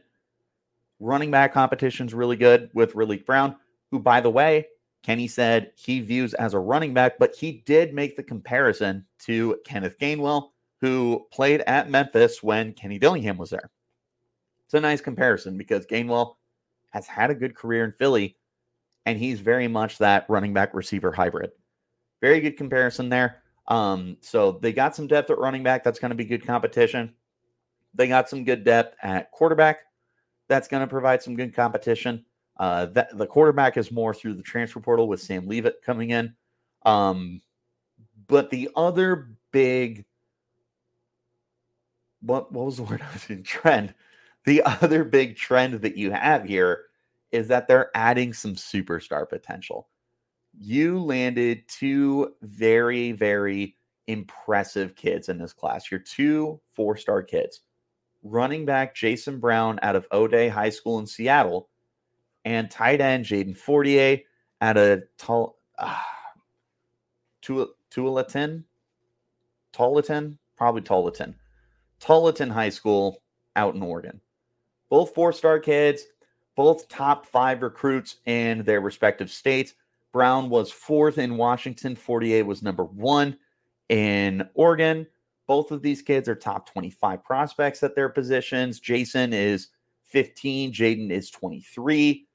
running 0.99 1.31
back 1.31 1.51
competition 1.51 2.05
is 2.05 2.13
really 2.13 2.37
good 2.37 2.69
with 2.75 2.93
Raleek 2.93 3.25
Brown, 3.25 3.55
who, 3.89 3.97
by 3.97 4.21
the 4.21 4.29
way, 4.29 4.67
Kenny 5.01 5.27
said 5.27 5.71
he 5.75 6.01
views 6.01 6.35
as 6.35 6.53
a 6.53 6.59
running 6.59 6.93
back, 6.93 7.17
but 7.17 7.33
he 7.33 7.63
did 7.65 7.95
make 7.95 8.15
the 8.15 8.21
comparison 8.21 9.07
to 9.21 9.57
Kenneth 9.65 9.97
Gainwell, 9.97 10.49
who 10.81 11.25
played 11.31 11.61
at 11.61 11.89
Memphis 11.89 12.43
when 12.43 12.73
Kenny 12.73 12.99
Dillingham 12.99 13.39
was 13.39 13.49
there. 13.49 13.71
It's 14.73 14.79
a 14.79 14.81
nice 14.81 15.01
comparison 15.01 15.55
because 15.55 15.85
Gainwell 15.85 16.33
has 16.93 17.05
had 17.05 17.29
a 17.29 17.35
good 17.35 17.53
career 17.53 17.85
in 17.85 17.91
Philly, 17.91 18.35
and 19.05 19.19
he's 19.19 19.39
very 19.39 19.67
much 19.67 19.99
that 19.99 20.25
running 20.27 20.51
back 20.51 20.73
receiver 20.73 21.11
hybrid. 21.11 21.51
Very 22.21 22.39
good 22.39 22.57
comparison 22.57 23.07
there. 23.07 23.43
Um, 23.67 24.17
so 24.21 24.53
they 24.53 24.73
got 24.73 24.95
some 24.95 25.05
depth 25.05 25.29
at 25.29 25.37
running 25.37 25.61
back. 25.61 25.83
That's 25.83 25.99
going 25.99 26.09
to 26.09 26.15
be 26.15 26.25
good 26.25 26.43
competition. 26.43 27.13
They 27.93 28.07
got 28.07 28.27
some 28.27 28.43
good 28.43 28.63
depth 28.63 28.97
at 29.03 29.29
quarterback. 29.29 29.81
That's 30.47 30.67
going 30.67 30.81
to 30.81 30.87
provide 30.87 31.21
some 31.21 31.35
good 31.35 31.53
competition. 31.53 32.25
Uh, 32.57 32.87
that 32.87 33.15
the 33.15 33.27
quarterback 33.27 33.77
is 33.77 33.91
more 33.91 34.11
through 34.11 34.33
the 34.33 34.41
transfer 34.41 34.79
portal 34.79 35.07
with 35.07 35.21
Sam 35.21 35.47
Leavitt 35.47 35.83
coming 35.85 36.09
in. 36.09 36.33
Um, 36.83 37.41
but 38.25 38.49
the 38.49 38.71
other 38.75 39.37
big 39.51 40.03
what 42.21 42.51
what 42.51 42.65
was 42.65 42.77
the 42.77 42.83
word 42.83 43.03
I 43.03 43.13
was 43.13 43.29
in 43.29 43.43
trend? 43.43 43.93
The 44.45 44.61
other 44.65 45.03
big 45.03 45.35
trend 45.35 45.81
that 45.81 45.97
you 45.97 46.11
have 46.11 46.43
here 46.43 46.85
is 47.31 47.47
that 47.47 47.67
they're 47.67 47.91
adding 47.95 48.33
some 48.33 48.55
superstar 48.55 49.27
potential. 49.27 49.87
You 50.59 50.99
landed 50.99 51.67
two 51.67 52.35
very, 52.41 53.11
very 53.11 53.75
impressive 54.07 54.95
kids 54.95 55.29
in 55.29 55.39
this 55.39 55.53
class. 55.53 55.89
You're 55.89 55.99
two 55.99 56.59
four 56.73 56.95
star 56.97 57.23
kids 57.23 57.61
running 58.23 58.65
back 58.65 58.95
Jason 58.95 59.39
Brown 59.39 59.79
out 59.83 59.95
of 59.95 60.07
O'Dea 60.11 60.47
High 60.47 60.69
School 60.69 60.99
in 60.99 61.05
Seattle, 61.05 61.69
and 62.45 62.71
tight 62.71 63.01
end 63.01 63.25
Jaden 63.25 63.55
Fortier 63.55 64.19
at 64.61 64.77
a 64.77 65.03
tall 65.17 65.57
uh, 65.77 65.99
Tualatin, 67.41 68.63
Tualatin, 69.73 70.37
probably 70.55 70.81
Tualatin, 70.81 71.35
Tualatin 72.01 72.51
High 72.51 72.69
School 72.69 73.21
out 73.55 73.75
in 73.75 73.81
Oregon. 73.81 74.19
Both 74.93 75.15
four-star 75.15 75.57
kids, 75.57 76.05
both 76.55 76.87
top 76.87 77.25
five 77.25 77.63
recruits 77.63 78.17
in 78.27 78.61
their 78.61 78.79
respective 78.79 79.31
states. 79.31 79.73
Brown 80.11 80.51
was 80.51 80.71
fourth 80.71 81.17
in 81.17 81.35
Washington. 81.35 81.95
Fortier 81.95 82.45
was 82.45 82.61
number 82.61 82.83
one 82.83 83.35
in 83.89 84.47
Oregon. 84.53 85.07
Both 85.47 85.71
of 85.71 85.81
these 85.81 86.03
kids 86.03 86.29
are 86.29 86.35
top 86.35 86.69
25 86.69 87.23
prospects 87.23 87.81
at 87.81 87.95
their 87.95 88.07
positions. 88.07 88.79
Jason 88.79 89.33
is 89.33 89.69
15, 90.03 90.71
Jaden 90.71 91.09
is 91.09 91.31
23. 91.31 92.27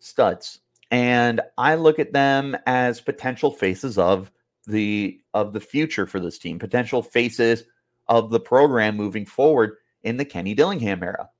Studs. 0.00 0.62
And 0.90 1.40
I 1.58 1.76
look 1.76 2.00
at 2.00 2.12
them 2.12 2.56
as 2.66 3.00
potential 3.00 3.52
faces 3.52 3.98
of 3.98 4.32
the 4.66 5.20
of 5.32 5.52
the 5.52 5.60
future 5.60 6.08
for 6.08 6.18
this 6.18 6.38
team, 6.38 6.58
potential 6.58 7.04
faces 7.04 7.62
of 8.08 8.30
the 8.30 8.40
program 8.40 8.96
moving 8.96 9.26
forward 9.26 9.76
in 10.02 10.16
the 10.16 10.24
Kenny 10.24 10.54
Dillingham 10.54 11.04
era. 11.04 11.30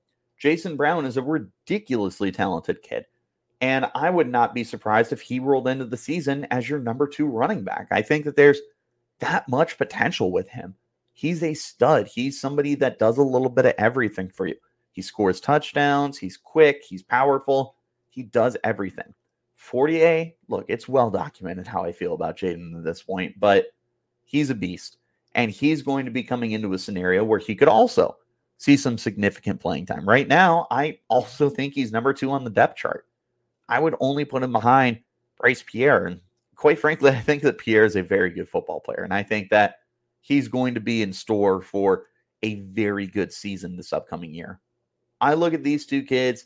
Jason 0.41 0.75
Brown 0.75 1.05
is 1.05 1.19
a 1.19 1.23
ridiculously 1.23 2.33
talented 2.33 2.83
kid. 2.83 3.05
And 3.61 3.91
I 3.95 4.09
would 4.09 4.29
not 4.29 4.55
be 4.55 4.65
surprised 4.65 5.13
if 5.13 5.21
he 5.21 5.39
rolled 5.39 5.69
into 5.69 5.85
the 5.85 5.99
season 5.99 6.47
as 6.51 6.69
your 6.69 6.79
number 6.79 7.07
two 7.07 7.27
running 7.27 7.63
back. 7.63 7.89
I 7.91 8.01
think 8.01 8.25
that 8.25 8.37
there's 8.37 8.59
that 9.19 9.47
much 9.49 9.77
potential 9.77 10.33
with 10.33 10.49
him. 10.49 10.75
He's 11.13 11.43
a 11.43 11.53
stud. 11.53 12.09
He's 12.09 12.41
somebody 12.41 12.75
that 12.77 12.99
does 12.99 13.19
a 13.19 13.23
little 13.23 13.51
bit 13.51 13.67
of 13.67 13.75
everything 13.77 14.31
for 14.31 14.47
you. 14.47 14.57
He 14.93 15.03
scores 15.03 15.41
touchdowns. 15.41 16.17
He's 16.17 16.39
quick. 16.39 16.83
He's 16.89 17.03
powerful. 17.03 17.77
He 18.09 18.23
does 18.23 18.57
everything. 18.65 19.13
Fortier, 19.57 20.33
look, 20.49 20.65
it's 20.69 20.89
well 20.89 21.11
documented 21.11 21.67
how 21.67 21.85
I 21.85 21.93
feel 21.93 22.15
about 22.15 22.39
Jaden 22.39 22.79
at 22.79 22.83
this 22.83 23.03
point, 23.03 23.39
but 23.39 23.67
he's 24.25 24.49
a 24.49 24.55
beast. 24.55 24.97
And 25.35 25.51
he's 25.51 25.83
going 25.83 26.07
to 26.07 26.11
be 26.11 26.23
coming 26.23 26.53
into 26.53 26.73
a 26.73 26.79
scenario 26.79 27.23
where 27.25 27.39
he 27.39 27.55
could 27.55 27.69
also 27.69 28.17
see 28.61 28.77
some 28.77 28.99
significant 28.99 29.59
playing 29.59 29.87
time. 29.87 30.07
Right 30.07 30.29
now, 30.29 30.67
I 30.71 30.99
also 31.09 31.49
think 31.49 31.73
he's 31.73 31.93
number 31.93 32.13
two 32.13 32.31
on 32.31 32.45
the 32.45 32.51
depth 32.51 32.77
chart. 32.77 33.07
I 33.71 33.81
would 33.81 33.97
only 34.01 34.27
put 34.27 34.43
him 34.43 34.53
behind 34.53 35.01
Bryce 35.39 35.65
Pierre. 35.67 36.07
And 36.07 36.21
quite 36.57 36.79
frankly, 36.79 37.11
I 37.11 37.21
think 37.21 37.43
that 37.43 37.57
Pierre 37.57 37.87
is 37.87 37.97
a 37.97 38.03
very 38.03 38.29
good 38.29 38.51
football 38.51 38.79
player. 38.79 39.03
And 39.03 39.15
I 39.15 39.23
think 39.23 39.49
that 39.49 39.77
he's 40.21 40.47
going 40.47 40.75
to 40.75 40.81
be 40.81 41.01
in 41.01 41.11
store 41.11 41.63
for 41.63 42.05
a 42.43 42.57
very 42.57 43.07
good 43.07 43.33
season 43.33 43.77
this 43.77 43.95
upcoming 43.95 44.35
year. 44.35 44.61
I 45.23 45.33
look 45.33 45.55
at 45.55 45.65
these 45.65 45.87
two 45.87 46.03
kids. 46.03 46.45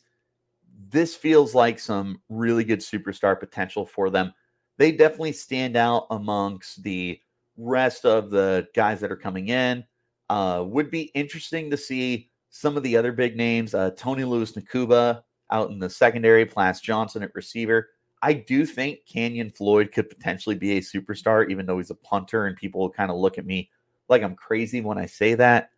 This 0.91 1.17
feels 1.17 1.53
like 1.53 1.81
some 1.81 2.21
really 2.29 2.63
good 2.63 2.81
superstar 2.81 3.39
potential 3.39 3.85
for 3.85 4.09
them. 4.09 4.33
They 4.79 4.93
definitely 4.93 5.33
stand 5.33 5.77
out 5.77 6.07
amongst 6.11 6.85
the 6.85 7.21
rest 7.57 8.05
of 8.05 8.31
the 8.31 8.69
guys 8.73 9.01
that 9.01 9.11
are 9.11 9.17
coming 9.17 9.49
in. 9.49 9.85
Uh, 10.31 10.65
would 10.67 10.91
be 10.91 11.03
interesting 11.15 11.71
to 11.71 11.77
see 11.77 12.31
some 12.51 12.77
of 12.77 12.83
the 12.83 12.97
other 12.97 13.13
big 13.13 13.37
names. 13.37 13.75
Uh, 13.75 13.91
Tony 13.97 14.25
Lewis 14.25 14.53
Nakuba 14.53 15.23
out 15.51 15.71
in 15.71 15.79
the 15.79 15.91
secondary, 15.91 16.47
Plas 16.47 16.81
Johnson 16.81 17.23
at 17.23 17.35
receiver. 17.35 17.91
I 18.23 18.33
do 18.33 18.65
think 18.65 19.01
Kanyon 19.07 19.51
Floyd 19.51 19.93
could 19.93 20.09
potentially 20.09 20.57
be 20.57 20.79
a 20.79 20.81
superstar, 20.81 21.51
even 21.51 21.67
though 21.67 21.77
he's 21.77 21.91
a 21.91 21.97
punter, 21.97 22.47
and 22.47 22.57
people 22.57 22.89
kind 22.89 23.11
of 23.11 23.19
look 23.19 23.37
at 23.37 23.45
me 23.45 23.71
like 24.09 24.23
I'm 24.23 24.35
crazy 24.35 24.81
when 24.81 24.99
I 24.99 25.07
say 25.07 25.35
that. 25.35 25.71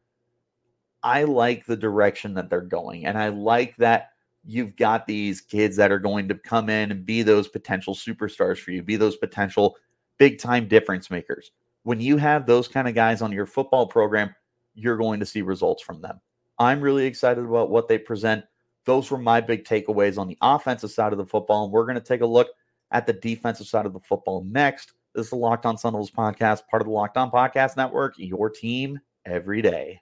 I 1.02 1.24
like 1.24 1.66
the 1.66 1.76
direction 1.76 2.34
that 2.34 2.50
they're 2.50 2.60
going. 2.60 3.06
And 3.06 3.16
I 3.18 3.28
like 3.28 3.76
that 3.76 4.10
you've 4.44 4.76
got 4.76 5.06
these 5.06 5.40
kids 5.40 5.76
that 5.76 5.90
are 5.90 5.98
going 5.98 6.28
to 6.28 6.34
come 6.34 6.70
in 6.70 6.90
and 6.90 7.04
be 7.04 7.22
those 7.22 7.48
potential 7.48 7.94
superstars 7.94 8.58
for 8.58 8.70
you, 8.70 8.82
be 8.82 8.96
those 8.96 9.16
potential 9.16 9.76
big 10.18 10.38
time 10.38 10.68
difference 10.68 11.10
makers. 11.10 11.50
When 11.86 12.00
you 12.00 12.16
have 12.16 12.46
those 12.46 12.66
kind 12.66 12.88
of 12.88 12.96
guys 12.96 13.22
on 13.22 13.30
your 13.30 13.46
football 13.46 13.86
program, 13.86 14.34
you're 14.74 14.96
going 14.96 15.20
to 15.20 15.24
see 15.24 15.40
results 15.40 15.84
from 15.84 16.00
them. 16.00 16.20
I'm 16.58 16.80
really 16.80 17.06
excited 17.06 17.44
about 17.44 17.70
what 17.70 17.86
they 17.86 17.96
present. 17.96 18.44
Those 18.86 19.08
were 19.08 19.18
my 19.18 19.40
big 19.40 19.62
takeaways 19.62 20.18
on 20.18 20.26
the 20.26 20.36
offensive 20.42 20.90
side 20.90 21.12
of 21.12 21.18
the 21.18 21.24
football. 21.24 21.62
And 21.62 21.72
we're 21.72 21.84
going 21.84 21.94
to 21.94 22.00
take 22.00 22.22
a 22.22 22.26
look 22.26 22.48
at 22.90 23.06
the 23.06 23.12
defensive 23.12 23.68
side 23.68 23.86
of 23.86 23.92
the 23.92 24.00
football 24.00 24.42
next. 24.50 24.94
This 25.14 25.26
is 25.26 25.30
the 25.30 25.36
Locked 25.36 25.64
On 25.64 25.78
Sun 25.78 25.92
Devils 25.92 26.10
podcast, 26.10 26.66
part 26.68 26.82
of 26.82 26.88
the 26.88 26.92
Locked 26.92 27.18
On 27.18 27.30
Podcast 27.30 27.76
Network, 27.76 28.14
your 28.16 28.50
team 28.50 28.98
every 29.24 29.62
day. 29.62 30.00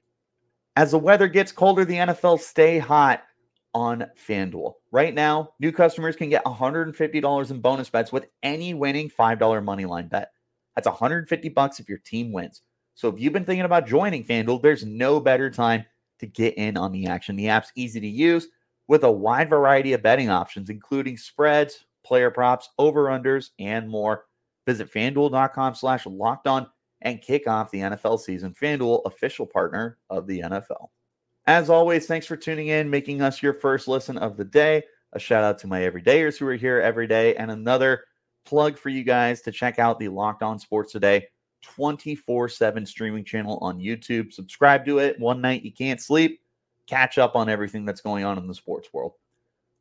As 0.76 0.92
the 0.92 0.98
weather 0.98 1.28
gets 1.28 1.52
colder, 1.52 1.84
the 1.84 1.96
NFL 1.96 2.40
stay 2.40 2.78
hot 2.78 3.24
on 3.74 4.06
FanDuel. 4.26 4.72
Right 4.90 5.12
now, 5.12 5.50
new 5.60 5.70
customers 5.70 6.16
can 6.16 6.30
get 6.30 6.46
$150 6.46 7.50
in 7.50 7.60
bonus 7.60 7.90
bets 7.90 8.10
with 8.10 8.24
any 8.42 8.72
winning 8.72 9.10
$5 9.10 9.62
money 9.62 9.84
line 9.84 10.08
bet. 10.08 10.30
That's 10.74 10.86
150 10.86 11.48
bucks 11.50 11.80
if 11.80 11.88
your 11.88 11.98
team 11.98 12.32
wins. 12.32 12.62
So 12.94 13.08
if 13.08 13.18
you've 13.18 13.32
been 13.32 13.44
thinking 13.44 13.64
about 13.64 13.86
joining 13.86 14.24
FanDuel, 14.24 14.62
there's 14.62 14.84
no 14.84 15.20
better 15.20 15.50
time 15.50 15.84
to 16.20 16.26
get 16.26 16.54
in 16.54 16.76
on 16.76 16.92
the 16.92 17.06
action. 17.06 17.36
The 17.36 17.48
app's 17.48 17.72
easy 17.74 18.00
to 18.00 18.06
use 18.06 18.48
with 18.86 19.04
a 19.04 19.10
wide 19.10 19.50
variety 19.50 19.92
of 19.92 20.02
betting 20.02 20.30
options, 20.30 20.70
including 20.70 21.16
spreads, 21.16 21.84
player 22.04 22.30
props, 22.30 22.68
over-unders, 22.78 23.50
and 23.58 23.88
more. 23.88 24.26
Visit 24.66 24.92
fanduel.com 24.92 25.74
slash 25.74 26.06
locked 26.06 26.46
on 26.46 26.66
and 27.02 27.20
kick 27.20 27.46
off 27.46 27.70
the 27.70 27.80
NFL 27.80 28.20
season. 28.20 28.54
FanDuel, 28.54 29.02
official 29.04 29.46
partner 29.46 29.98
of 30.10 30.26
the 30.26 30.40
NFL. 30.40 30.88
As 31.46 31.68
always, 31.68 32.06
thanks 32.06 32.26
for 32.26 32.36
tuning 32.36 32.68
in, 32.68 32.88
making 32.88 33.20
us 33.20 33.42
your 33.42 33.52
first 33.52 33.88
listen 33.88 34.16
of 34.16 34.36
the 34.36 34.44
day. 34.44 34.82
A 35.12 35.18
shout 35.18 35.44
out 35.44 35.58
to 35.58 35.66
my 35.66 35.80
everydayers 35.80 36.38
who 36.38 36.46
are 36.46 36.54
here 36.54 36.80
every 36.80 37.06
day, 37.06 37.36
and 37.36 37.50
another 37.50 38.04
plug 38.44 38.78
for 38.78 38.88
you 38.88 39.02
guys 39.02 39.40
to 39.42 39.52
check 39.52 39.78
out 39.78 39.98
the 39.98 40.08
Locked 40.08 40.42
On 40.42 40.58
Sports 40.58 40.92
Today 40.92 41.26
24 41.62 42.48
7 42.48 42.86
streaming 42.86 43.24
channel 43.24 43.58
on 43.62 43.78
YouTube. 43.78 44.32
Subscribe 44.32 44.84
to 44.86 44.98
it. 44.98 45.18
One 45.18 45.40
night 45.40 45.64
you 45.64 45.72
can't 45.72 46.00
sleep, 46.00 46.40
catch 46.86 47.18
up 47.18 47.36
on 47.36 47.48
everything 47.48 47.84
that's 47.84 48.00
going 48.00 48.24
on 48.24 48.38
in 48.38 48.46
the 48.46 48.54
sports 48.54 48.88
world. 48.92 49.12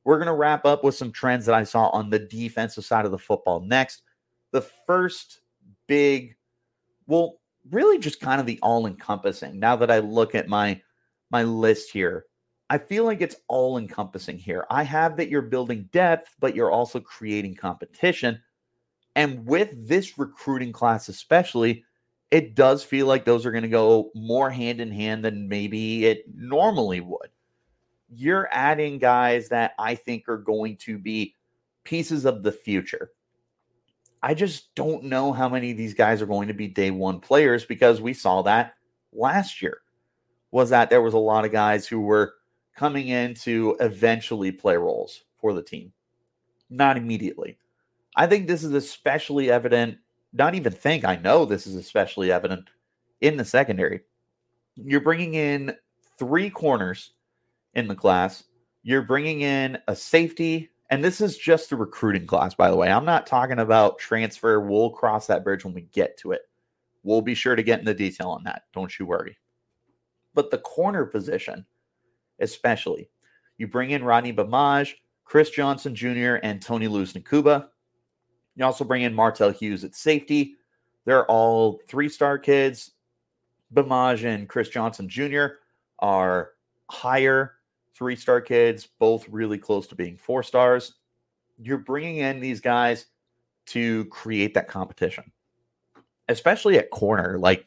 We're 0.06 0.17
going 0.17 0.28
to 0.28 0.34
wrap 0.34 0.65
up 0.65 0.84
with 0.84 0.95
some 0.95 1.12
trends 1.12 1.45
that 1.45 1.56
I 1.56 1.63
saw 1.63 1.89
on 1.89 2.10
the 2.10 2.19
defensive 2.19 2.86
side 2.86 3.06
of 3.06 3.12
the 3.12 3.17
football 3.17 3.62
next. 3.62 4.02
The 4.52 4.62
first 4.86 5.41
big 5.88 6.36
well, 7.08 7.39
really 7.69 7.99
just 7.99 8.19
kind 8.19 8.39
of 8.39 8.45
the 8.45 8.60
all 8.62 8.86
encompassing. 8.86 9.60
Now 9.60 9.76
that 9.78 9.91
I 9.91 9.99
look 9.99 10.36
at 10.36 10.47
my 10.47 10.82
my 11.32 11.43
list 11.43 11.91
here, 11.91 12.26
I 12.69 12.78
feel 12.78 13.04
like 13.04 13.21
it's 13.21 13.36
all 13.47 13.78
encompassing 13.78 14.38
here. 14.38 14.65
I 14.69 14.84
have 14.84 15.17
that 15.17 15.30
you're 15.30 15.41
building 15.41 15.89
depth, 15.91 16.36
but 16.39 16.56
you're 16.56 16.71
also 16.71 16.99
creating 16.99 17.56
competition. 17.56 18.41
And 19.15 19.45
with 19.45 19.88
this 19.88 20.17
recruiting 20.17 20.71
class, 20.71 21.08
especially, 21.08 21.84
it 22.32 22.56
does 22.56 22.84
feel 22.84 23.06
like 23.06 23.26
those 23.26 23.45
are 23.45 23.52
going 23.52 23.63
to 23.63 23.69
go 23.69 24.10
more 24.15 24.49
hand 24.49 24.82
in 24.82 24.91
hand 24.91 25.23
than 25.23 25.47
maybe 25.47 26.06
it 26.06 26.26
normally 26.36 26.99
would. 26.99 27.30
You're 28.10 28.47
adding 28.52 28.97
guys 28.97 29.49
that 29.49 29.73
I 29.78 29.95
think 29.95 30.28
are 30.28 30.38
going 30.38 30.78
to 30.78 30.97
be 30.97 31.36
pieces 31.84 32.26
of 32.26 32.43
the 32.43 32.52
future. 32.52 33.12
I 34.23 34.34
just 34.34 34.73
don't 34.73 35.04
know 35.04 35.34
how 35.34 35.49
many 35.49 35.71
of 35.71 35.78
these 35.78 35.93
guys 35.93 36.21
are 36.21 36.28
going 36.28 36.47
to 36.47 36.54
be 36.54 36.67
day 36.67 36.91
one 36.91 37.19
players 37.19 37.65
because 37.65 38.02
we 38.02 38.13
saw 38.13 38.41
that 38.43 38.73
last 39.12 39.62
year. 39.62 39.80
Was 40.52 40.69
that 40.69 40.89
there 40.89 41.02
was 41.02 41.15
a 41.15 41.19
lot 41.19 41.45
of 41.45 41.52
guys 41.52 41.88
who 41.88 41.99
were 41.99 42.36
coming 42.76 43.08
in 43.08 43.34
to 43.36 43.76
eventually 43.80 44.52
play 44.52 44.78
roles 44.78 45.23
for 45.39 45.54
the 45.54 45.63
team, 45.63 45.91
not 46.69 46.95
immediately. 46.95 47.58
I 48.15 48.28
think 48.28 48.47
this 48.47 48.63
is 48.63 48.73
especially 48.73 49.49
evident, 49.49 49.97
not 50.34 50.56
even 50.56 50.71
think, 50.71 51.06
I 51.06 51.15
know 51.15 51.45
this 51.45 51.67
is 51.67 51.76
especially 51.76 52.32
evident 52.32 52.69
in 53.21 53.38
the 53.38 53.45
secondary. 53.45 54.02
You're 54.76 55.02
bringing 55.02 55.34
in 55.36 55.76
three 56.17 56.49
corners 56.49 57.13
in 57.73 57.88
the 57.88 57.95
class, 57.95 58.43
you're 58.84 59.02
bringing 59.02 59.41
in 59.41 59.78
a 59.88 59.95
safety, 59.95 60.69
and 60.89 61.04
this 61.04 61.21
is 61.21 61.38
just 61.38 61.69
the 61.69 61.76
recruiting 61.76 62.28
class, 62.28 62.54
by 62.54 62.69
the 62.69 62.76
way. 62.76 62.91
I'm 62.91 63.06
not 63.06 63.26
talking 63.26 63.60
about 63.60 63.97
transfer. 63.97 64.60
We'll 64.60 64.91
cross 64.91 65.26
that 65.28 65.43
bridge 65.43 65.65
when 65.65 65.73
we 65.73 65.82
get 65.82 66.17
to 66.19 66.34
it. 66.34 66.41
We'll 67.04 67.21
be 67.21 67.34
sure 67.34 67.56
to 67.56 67.63
get 67.63 67.80
into 67.80 67.93
the 67.93 67.97
detail 67.97 68.30
on 68.30 68.43
that. 68.43 68.63
Don't 68.73 68.97
you 68.99 69.06
worry. 69.06 69.38
But 70.36 70.52
the 70.52 70.60
corner 70.60 71.06
position, 71.06 71.65
especially, 72.39 73.10
you 73.58 73.67
bring 73.67 73.91
in 73.91 74.04
Rodney 74.04 74.34
Bamaj, 74.34 74.93
Chris 75.26 75.49
Johnson 75.49 75.95
Jr., 75.95 76.36
and 76.43 76.62
Tony 76.62 76.88
Lewis 76.88 77.13
Nakuba. 77.13 77.69
You 78.56 78.66
also 78.66 78.84
bring 78.84 79.04
in 79.04 79.13
Martel 79.13 79.52
Hughes 79.52 79.84
at 79.84 79.96
safety. 79.96 80.56
They're 81.06 81.26
all 81.26 81.80
three 81.88 82.10
star 82.10 82.38
kids. 82.38 82.92
Bamaj 83.74 84.24
and 84.24 84.48
Chris 84.48 84.70
Johnson 84.70 85.10
Jr. 85.10 85.46
are 86.00 86.52
higher 86.89 87.54
three 87.96 88.16
star 88.16 88.42
kids, 88.42 88.88
both 89.00 89.28
really 89.30 89.58
close 89.58 89.88
to 89.88 89.96
being 89.96 90.18
four 90.18 90.44
stars. 90.44 90.96
You're 91.58 91.78
bringing 91.78 92.18
in 92.18 92.39
these 92.39 92.60
guys 92.60 93.08
to 93.68 94.06
create 94.06 94.54
that 94.54 94.68
competition, 94.68 95.32
especially 96.30 96.78
at 96.78 96.89
corner. 96.92 97.38
Like, 97.39 97.66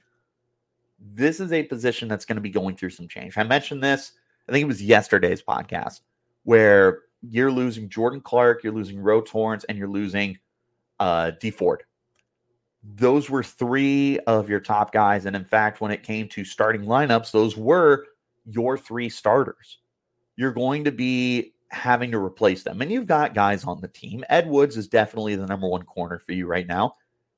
this 0.99 1.41
is 1.41 1.53
a 1.53 1.63
position 1.63 2.09
that's 2.09 2.25
going 2.25 2.37
to 2.37 2.43
be 2.43 2.51
going 2.51 2.77
through 2.77 2.91
some 2.91 3.09
change. 3.09 3.37
I 3.37 3.43
mentioned 3.43 3.83
this, 3.83 4.13
I 4.49 4.53
think 4.53 4.63
it 4.63 4.69
was 4.69 4.83
yesterday's 4.83 5.43
podcast, 5.43 6.01
where 6.45 7.01
you're 7.23 7.53
losing 7.53 7.89
Jordan 7.89 8.21
Clark, 8.21 8.63
you're 8.63 8.73
losing 8.73 8.99
Ro 8.99 9.21
Torrence, 9.21 9.65
and 9.65 9.77
you're 9.79 9.89
losing 9.89 10.39
uh, 11.01 11.33
Dee 11.41 11.51
Ford. 11.51 11.83
Those 12.83 13.29
were 13.29 13.43
three 13.43 14.19
of 14.21 14.49
your 14.49 14.61
top 14.61 14.93
guys. 14.93 15.27
And 15.27 15.35
in 15.35 15.45
fact, 15.45 15.81
when 15.81 15.91
it 15.91 16.03
came 16.03 16.29
to 16.29 16.45
starting 16.45 16.83
lineups, 16.83 17.33
those 17.33 17.57
were 17.57 18.07
your 18.45 18.79
three 18.79 19.09
starters 19.09 19.79
you're 20.37 20.53
going 20.53 20.85
to 20.85 20.93
be 20.93 21.55
having 21.71 22.11
to 22.13 22.19
replace 22.19 22.63
them. 22.63 22.81
And 22.81 22.93
you've 22.93 23.07
got 23.07 23.35
guys 23.35 23.65
on 23.65 23.81
the 23.81 23.89
team. 23.89 24.25
Ed 24.29 24.49
Woods 24.49 24.77
is 24.77 24.87
definitely 24.87 25.35
the 25.35 25.47
number 25.47 25.69
one 25.69 25.83
corner 25.83 26.19
for 26.19 26.33
you 26.33 26.47
right 26.47 26.67
now. 26.67 26.97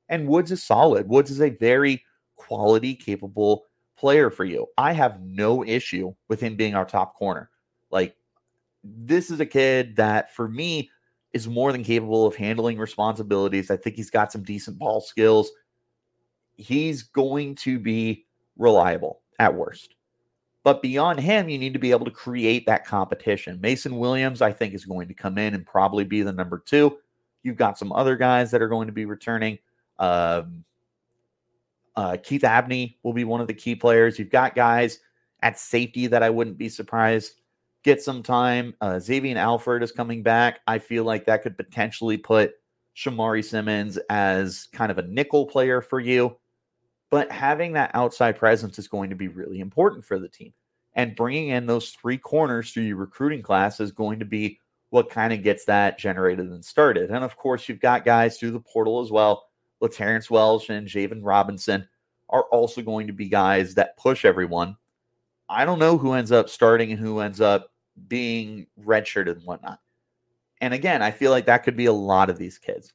And 0.08 0.28
Woods 0.28 0.52
is 0.52 0.62
solid. 0.62 1.08
Woods 1.08 1.30
is 1.30 1.40
a 1.40 1.50
very 1.50 2.04
quality, 2.36 2.94
capable 2.94 3.64
player 3.96 4.30
for 4.30 4.44
you. 4.44 4.66
I 4.76 4.92
have 4.92 5.22
no 5.22 5.64
issue 5.64 6.14
with 6.28 6.40
him 6.40 6.56
being 6.56 6.74
our 6.74 6.84
top 6.84 7.16
corner. 7.16 7.50
Like, 7.90 8.16
this 8.84 9.30
is 9.30 9.40
a 9.40 9.46
kid 9.46 9.96
that 9.96 10.34
for 10.34 10.48
me 10.48 10.90
is 11.32 11.46
more 11.48 11.72
than 11.72 11.84
capable 11.84 12.26
of 12.26 12.34
handling 12.34 12.78
responsibilities. 12.78 13.70
I 13.70 13.76
think 13.76 13.96
he's 13.96 14.10
got 14.10 14.32
some 14.32 14.42
decent 14.42 14.78
ball 14.78 15.00
skills. 15.00 15.50
he's 16.56 17.04
going 17.04 17.54
to 17.54 17.78
be 17.78 18.26
reliable 18.56 19.20
at 19.38 19.54
worst. 19.54 19.94
But 20.64 20.82
beyond 20.82 21.20
him, 21.20 21.48
you 21.48 21.56
need 21.56 21.72
to 21.72 21.78
be 21.78 21.92
able 21.92 22.04
to 22.04 22.10
create 22.10 22.66
that 22.66 22.84
competition. 22.84 23.60
Mason 23.60 23.96
Williams, 23.96 24.42
I 24.42 24.52
think, 24.52 24.74
is 24.74 24.84
going 24.84 25.08
to 25.08 25.14
come 25.14 25.38
in 25.38 25.54
and 25.54 25.64
probably 25.64 26.04
be 26.04 26.22
the 26.22 26.32
number 26.32 26.62
two. 26.66 26.98
You've 27.42 27.56
got 27.56 27.78
some 27.78 27.92
other 27.92 28.16
guys 28.16 28.50
that 28.50 28.60
are 28.60 28.68
going 28.68 28.88
to 28.88 28.92
be 28.92 29.04
returning. 29.04 29.58
Um, 29.98 30.64
uh, 31.96 32.16
Keith 32.22 32.44
Abney 32.44 32.98
will 33.02 33.12
be 33.12 33.24
one 33.24 33.40
of 33.40 33.46
the 33.46 33.54
key 33.54 33.74
players. 33.74 34.18
You've 34.18 34.30
got 34.30 34.54
guys 34.54 34.98
at 35.42 35.58
safety 35.58 36.08
that 36.08 36.22
I 36.22 36.30
wouldn't 36.30 36.58
be 36.58 36.68
surprised 36.68 37.40
get 37.84 38.02
some 38.02 38.22
time. 38.22 38.74
Uh, 38.80 38.98
Xavier 38.98 39.38
Alford 39.38 39.82
is 39.82 39.92
coming 39.92 40.22
back. 40.22 40.60
I 40.66 40.78
feel 40.78 41.04
like 41.04 41.26
that 41.26 41.42
could 41.42 41.56
potentially 41.56 42.16
put 42.16 42.52
Shamari 42.96 43.44
Simmons 43.44 43.98
as 44.10 44.68
kind 44.72 44.90
of 44.90 44.98
a 44.98 45.06
nickel 45.06 45.46
player 45.46 45.80
for 45.80 46.00
you. 46.00 46.36
But 47.10 47.30
having 47.32 47.72
that 47.72 47.92
outside 47.94 48.36
presence 48.36 48.78
is 48.78 48.88
going 48.88 49.10
to 49.10 49.16
be 49.16 49.28
really 49.28 49.60
important 49.60 50.04
for 50.04 50.18
the 50.18 50.28
team. 50.28 50.52
And 50.94 51.16
bringing 51.16 51.48
in 51.48 51.66
those 51.66 51.90
three 51.90 52.18
corners 52.18 52.72
through 52.72 52.82
your 52.82 52.96
recruiting 52.96 53.40
class 53.40 53.80
is 53.80 53.92
going 53.92 54.18
to 54.18 54.24
be 54.24 54.58
what 54.90 55.10
kind 55.10 55.32
of 55.32 55.42
gets 55.42 55.64
that 55.66 55.98
generated 55.98 56.46
and 56.46 56.64
started. 56.64 57.10
And 57.10 57.24
of 57.24 57.36
course, 57.36 57.68
you've 57.68 57.80
got 57.80 58.04
guys 58.04 58.38
through 58.38 58.50
the 58.50 58.60
portal 58.60 59.00
as 59.00 59.10
well. 59.10 59.44
LaTerrence 59.82 60.28
Welsh 60.28 60.70
and 60.70 60.88
Javen 60.88 61.20
Robinson 61.22 61.86
are 62.30 62.44
also 62.44 62.82
going 62.82 63.06
to 63.06 63.12
be 63.12 63.28
guys 63.28 63.74
that 63.74 63.96
push 63.96 64.24
everyone. 64.24 64.76
I 65.48 65.64
don't 65.64 65.78
know 65.78 65.96
who 65.96 66.12
ends 66.12 66.32
up 66.32 66.48
starting 66.48 66.92
and 66.92 67.00
who 67.00 67.20
ends 67.20 67.40
up 67.40 67.72
being 68.06 68.66
redshirted 68.84 69.32
and 69.32 69.44
whatnot. 69.44 69.80
And 70.60 70.74
again, 70.74 71.02
I 71.02 71.10
feel 71.10 71.30
like 71.30 71.46
that 71.46 71.64
could 71.64 71.76
be 71.76 71.86
a 71.86 71.92
lot 71.92 72.30
of 72.30 72.38
these 72.38 72.58
kids. 72.58 72.92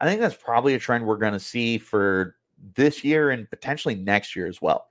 I 0.00 0.06
think 0.06 0.20
that's 0.20 0.36
probably 0.36 0.74
a 0.74 0.78
trend 0.78 1.06
we're 1.06 1.16
going 1.16 1.32
to 1.32 1.40
see 1.40 1.78
for 1.78 2.36
this 2.74 3.04
year 3.04 3.30
and 3.30 3.48
potentially 3.48 3.94
next 3.94 4.36
year 4.36 4.46
as 4.46 4.60
well. 4.60 4.86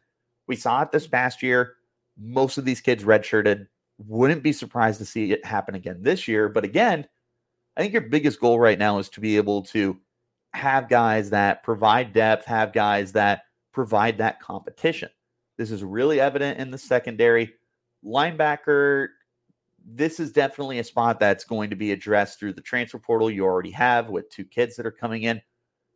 We 0.47 0.55
saw 0.55 0.81
it 0.81 0.91
this 0.91 1.07
past 1.07 1.43
year. 1.43 1.75
Most 2.17 2.57
of 2.57 2.65
these 2.65 2.81
kids 2.81 3.03
redshirted. 3.03 3.67
Wouldn't 3.97 4.43
be 4.43 4.53
surprised 4.53 4.99
to 4.99 5.05
see 5.05 5.31
it 5.31 5.45
happen 5.45 5.75
again 5.75 5.97
this 6.01 6.27
year. 6.27 6.49
But 6.49 6.63
again, 6.63 7.07
I 7.77 7.81
think 7.81 7.93
your 7.93 8.01
biggest 8.03 8.39
goal 8.39 8.59
right 8.59 8.79
now 8.79 8.97
is 8.99 9.09
to 9.09 9.21
be 9.21 9.37
able 9.37 9.61
to 9.63 9.97
have 10.53 10.89
guys 10.89 11.29
that 11.31 11.63
provide 11.63 12.13
depth, 12.13 12.45
have 12.45 12.73
guys 12.73 13.11
that 13.13 13.43
provide 13.73 14.17
that 14.17 14.39
competition. 14.39 15.09
This 15.57 15.71
is 15.71 15.83
really 15.83 16.19
evident 16.19 16.59
in 16.59 16.71
the 16.71 16.77
secondary. 16.77 17.53
Linebacker, 18.03 19.07
this 19.85 20.19
is 20.19 20.31
definitely 20.31 20.79
a 20.79 20.83
spot 20.83 21.19
that's 21.19 21.43
going 21.43 21.69
to 21.69 21.75
be 21.75 21.91
addressed 21.91 22.39
through 22.39 22.53
the 22.53 22.61
transfer 22.61 22.99
portal 22.99 23.31
you 23.31 23.45
already 23.45 23.71
have 23.71 24.09
with 24.09 24.29
two 24.29 24.45
kids 24.45 24.75
that 24.75 24.85
are 24.85 24.91
coming 24.91 25.23
in. 25.23 25.41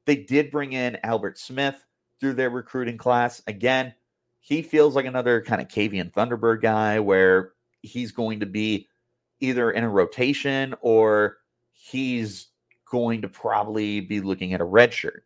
They 0.06 0.16
did 0.16 0.52
bring 0.52 0.74
in 0.74 0.98
Albert 1.04 1.38
Smith 1.38 1.86
through 2.20 2.34
their 2.34 2.50
recruiting 2.50 2.98
class. 2.98 3.42
Again, 3.48 3.94
he 4.40 4.62
feels 4.62 4.96
like 4.96 5.06
another 5.06 5.42
kind 5.42 5.62
of 5.62 5.68
Kavian 5.68 6.12
Thunderbird 6.12 6.62
guy 6.62 7.00
where 7.00 7.52
he's 7.82 8.12
going 8.12 8.40
to 8.40 8.46
be 8.46 8.88
either 9.40 9.72
in 9.72 9.84
a 9.84 9.90
rotation 9.90 10.74
or 10.82 11.38
he's 11.72 12.48
going 12.90 13.22
to 13.22 13.30
probably 13.30 14.00
be 14.02 14.22
looking 14.22 14.54
at 14.54 14.62
a 14.62 14.66
red 14.66 14.94
shirt. 14.94 15.24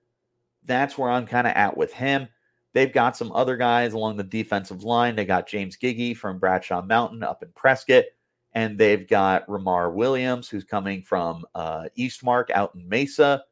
That's 0.65 0.97
where 0.97 1.09
I'm 1.09 1.25
kind 1.25 1.47
of 1.47 1.53
at 1.53 1.77
with 1.77 1.93
him. 1.93 2.27
They've 2.73 2.91
got 2.91 3.15
some 3.15 3.31
other 3.31 3.55
guys 3.55 3.93
along 3.93 4.17
the 4.17 4.23
defensive 4.23 4.83
line. 4.83 5.15
They 5.15 5.25
got 5.25 5.47
James 5.47 5.77
Giggy 5.77 6.17
from 6.17 6.39
Bradshaw 6.39 6.81
Mountain 6.81 7.21
up 7.21 7.43
in 7.43 7.49
Prescott, 7.55 8.05
and 8.53 8.77
they've 8.77 9.07
got 9.07 9.47
Ramar 9.47 9.91
Williams, 9.91 10.49
who's 10.49 10.63
coming 10.63 11.03
from 11.03 11.45
uh, 11.53 11.85
Eastmark 11.97 12.49
out 12.49 12.73
in 12.73 12.89
Mesa. 12.89 13.43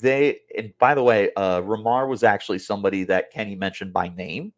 They, 0.00 0.40
and 0.56 0.72
by 0.78 0.94
the 0.94 1.02
way, 1.02 1.32
uh, 1.34 1.60
Ramar 1.60 2.08
was 2.08 2.24
actually 2.24 2.58
somebody 2.58 3.04
that 3.04 3.30
Kenny 3.30 3.54
mentioned 3.54 3.92
by 3.92 4.08
name, 4.08 4.52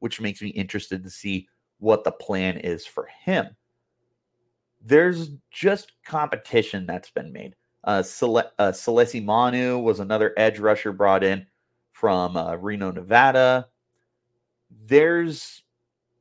which 0.00 0.20
makes 0.20 0.42
me 0.42 0.48
interested 0.48 1.02
to 1.02 1.10
see 1.10 1.48
what 1.78 2.04
the 2.04 2.12
plan 2.12 2.58
is 2.58 2.84
for 2.84 3.08
him. 3.24 3.56
There's 4.84 5.30
just 5.50 5.92
competition 6.04 6.84
that's 6.84 7.10
been 7.10 7.32
made. 7.32 7.54
Uh, 7.84 8.02
Cele- 8.02 8.52
uh, 8.58 8.72
Manu 9.22 9.78
was 9.78 10.00
another 10.00 10.34
edge 10.36 10.58
rusher 10.58 10.92
brought 10.92 11.24
in 11.24 11.46
from 12.02 12.36
uh, 12.36 12.56
Reno, 12.56 12.90
Nevada. 12.90 13.68
There's 14.86 15.62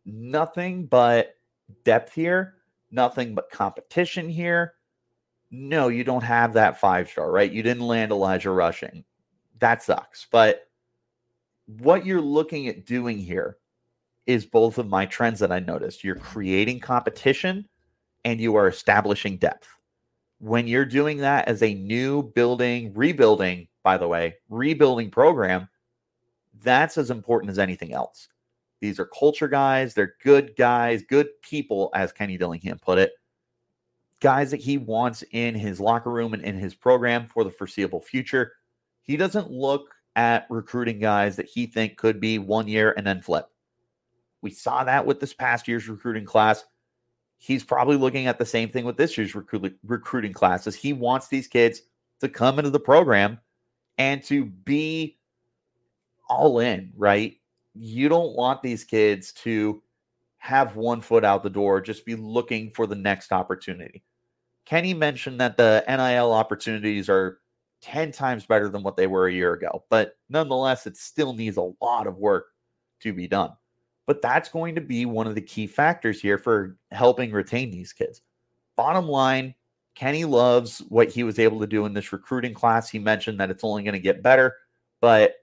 nothing 0.05 0.85
but 0.85 1.37
depth 1.83 2.13
here, 2.13 2.53
nothing 2.91 3.33
but 3.33 3.49
competition 3.49 4.29
here. 4.29 4.75
No, 5.49 5.87
you 5.87 6.03
don't 6.03 6.23
have 6.23 6.53
that 6.53 6.79
five 6.79 7.09
star, 7.09 7.31
right? 7.31 7.51
You 7.51 7.63
didn't 7.63 7.87
land 7.87 8.11
Elijah 8.11 8.51
Rushing. 8.51 9.03
That 9.57 9.81
sucks. 9.81 10.27
But 10.31 10.67
what 11.65 12.05
you're 12.05 12.21
looking 12.21 12.67
at 12.67 12.85
doing 12.85 13.17
here 13.17 13.57
is 14.27 14.45
both 14.45 14.77
of 14.77 14.87
my 14.87 15.07
trends 15.07 15.39
that 15.39 15.51
I 15.51 15.61
noticed. 15.61 16.03
You're 16.03 16.13
creating 16.13 16.79
competition 16.79 17.67
and 18.23 18.39
you 18.39 18.53
are 18.53 18.67
establishing 18.67 19.37
depth. 19.37 19.67
When 20.37 20.67
you're 20.67 20.85
doing 20.85 21.17
that 21.17 21.47
as 21.47 21.63
a 21.63 21.73
new 21.73 22.21
building, 22.21 22.93
rebuilding, 22.93 23.67
by 23.81 23.97
the 23.97 24.07
way, 24.07 24.35
rebuilding 24.47 25.09
program, 25.09 25.67
that's 26.63 26.97
as 26.97 27.11
important 27.11 27.51
as 27.51 27.59
anything 27.59 27.93
else. 27.93 28.27
These 28.81 28.99
are 28.99 29.05
culture 29.05 29.47
guys. 29.47 29.93
They're 29.93 30.15
good 30.23 30.55
guys, 30.57 31.03
good 31.03 31.29
people, 31.41 31.91
as 31.93 32.11
Kenny 32.11 32.37
Dillingham 32.37 32.79
put 32.79 32.97
it. 32.97 33.13
Guys 34.19 34.51
that 34.51 34.59
he 34.59 34.77
wants 34.77 35.23
in 35.31 35.55
his 35.55 35.79
locker 35.79 36.09
room 36.09 36.33
and 36.33 36.43
in 36.43 36.57
his 36.57 36.75
program 36.75 37.27
for 37.27 37.43
the 37.43 37.51
foreseeable 37.51 38.01
future. 38.01 38.53
He 39.03 39.17
doesn't 39.17 39.51
look 39.51 39.93
at 40.15 40.47
recruiting 40.49 40.99
guys 40.99 41.35
that 41.35 41.47
he 41.47 41.65
think 41.65 41.97
could 41.97 42.19
be 42.19 42.37
one 42.37 42.67
year 42.67 42.93
and 42.97 43.05
then 43.05 43.21
flip. 43.21 43.45
We 44.41 44.51
saw 44.51 44.83
that 44.83 45.05
with 45.05 45.19
this 45.19 45.33
past 45.33 45.67
year's 45.67 45.87
recruiting 45.87 46.25
class. 46.25 46.65
He's 47.37 47.63
probably 47.63 47.97
looking 47.97 48.27
at 48.27 48.37
the 48.37 48.45
same 48.45 48.69
thing 48.69 48.85
with 48.85 48.97
this 48.97 49.17
year's 49.17 49.33
recruiting 49.35 49.73
recruiting 49.83 50.33
classes. 50.33 50.75
He 50.75 50.93
wants 50.93 51.27
these 51.27 51.47
kids 51.47 51.81
to 52.19 52.29
come 52.29 52.59
into 52.59 52.69
the 52.69 52.79
program 52.79 53.39
and 53.97 54.23
to 54.23 54.45
be 54.45 55.17
all 56.31 56.59
in, 56.59 56.93
right? 56.95 57.35
You 57.75 58.07
don't 58.07 58.35
want 58.37 58.63
these 58.63 58.85
kids 58.85 59.33
to 59.33 59.83
have 60.37 60.77
one 60.77 61.01
foot 61.01 61.25
out 61.25 61.43
the 61.43 61.49
door, 61.49 61.81
just 61.81 62.05
be 62.05 62.15
looking 62.15 62.71
for 62.71 62.87
the 62.87 62.95
next 62.95 63.33
opportunity. 63.33 64.01
Kenny 64.65 64.93
mentioned 64.93 65.41
that 65.41 65.57
the 65.57 65.83
NIL 65.87 66.31
opportunities 66.31 67.09
are 67.09 67.39
10 67.81 68.13
times 68.13 68.45
better 68.45 68.69
than 68.69 68.81
what 68.81 68.95
they 68.95 69.07
were 69.07 69.27
a 69.27 69.33
year 69.33 69.53
ago, 69.53 69.83
but 69.89 70.13
nonetheless, 70.29 70.87
it 70.87 70.95
still 70.95 71.33
needs 71.33 71.57
a 71.57 71.71
lot 71.81 72.07
of 72.07 72.17
work 72.17 72.45
to 73.01 73.11
be 73.11 73.27
done. 73.27 73.51
But 74.07 74.21
that's 74.21 74.49
going 74.49 74.75
to 74.75 74.81
be 74.81 75.05
one 75.05 75.27
of 75.27 75.35
the 75.35 75.41
key 75.41 75.67
factors 75.67 76.21
here 76.21 76.37
for 76.37 76.77
helping 76.91 77.31
retain 77.31 77.71
these 77.71 77.91
kids. 77.91 78.21
Bottom 78.77 79.07
line, 79.07 79.53
Kenny 79.95 80.23
loves 80.23 80.79
what 80.87 81.09
he 81.09 81.23
was 81.23 81.39
able 81.39 81.59
to 81.59 81.67
do 81.67 81.85
in 81.85 81.93
this 81.93 82.13
recruiting 82.13 82.53
class. 82.53 82.89
He 82.89 82.99
mentioned 82.99 83.39
that 83.39 83.51
it's 83.51 83.65
only 83.65 83.83
going 83.83 83.93
to 83.93 83.99
get 83.99 84.23
better, 84.23 84.55
but 85.01 85.35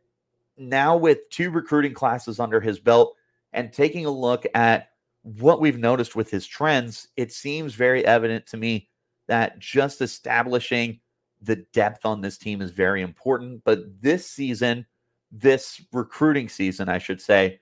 now 0.58 0.96
with 0.96 1.28
two 1.30 1.50
recruiting 1.50 1.94
classes 1.94 2.40
under 2.40 2.60
his 2.60 2.78
belt 2.78 3.16
and 3.52 3.72
taking 3.72 4.06
a 4.06 4.10
look 4.10 4.44
at 4.54 4.90
what 5.22 5.60
we've 5.60 5.78
noticed 5.78 6.16
with 6.16 6.30
his 6.30 6.46
trends, 6.46 7.08
it 7.16 7.32
seems 7.32 7.74
very 7.74 8.04
evident 8.04 8.46
to 8.46 8.56
me 8.56 8.88
that 9.26 9.58
just 9.58 10.00
establishing 10.00 11.00
the 11.42 11.56
depth 11.72 12.04
on 12.04 12.20
this 12.20 12.38
team 12.38 12.60
is 12.60 12.70
very 12.70 13.02
important. 13.02 13.62
But 13.64 14.00
this 14.00 14.26
season, 14.26 14.86
this 15.30 15.80
recruiting 15.92 16.48
season, 16.48 16.88
I 16.88 16.98
should 16.98 17.20
say, 17.20 17.60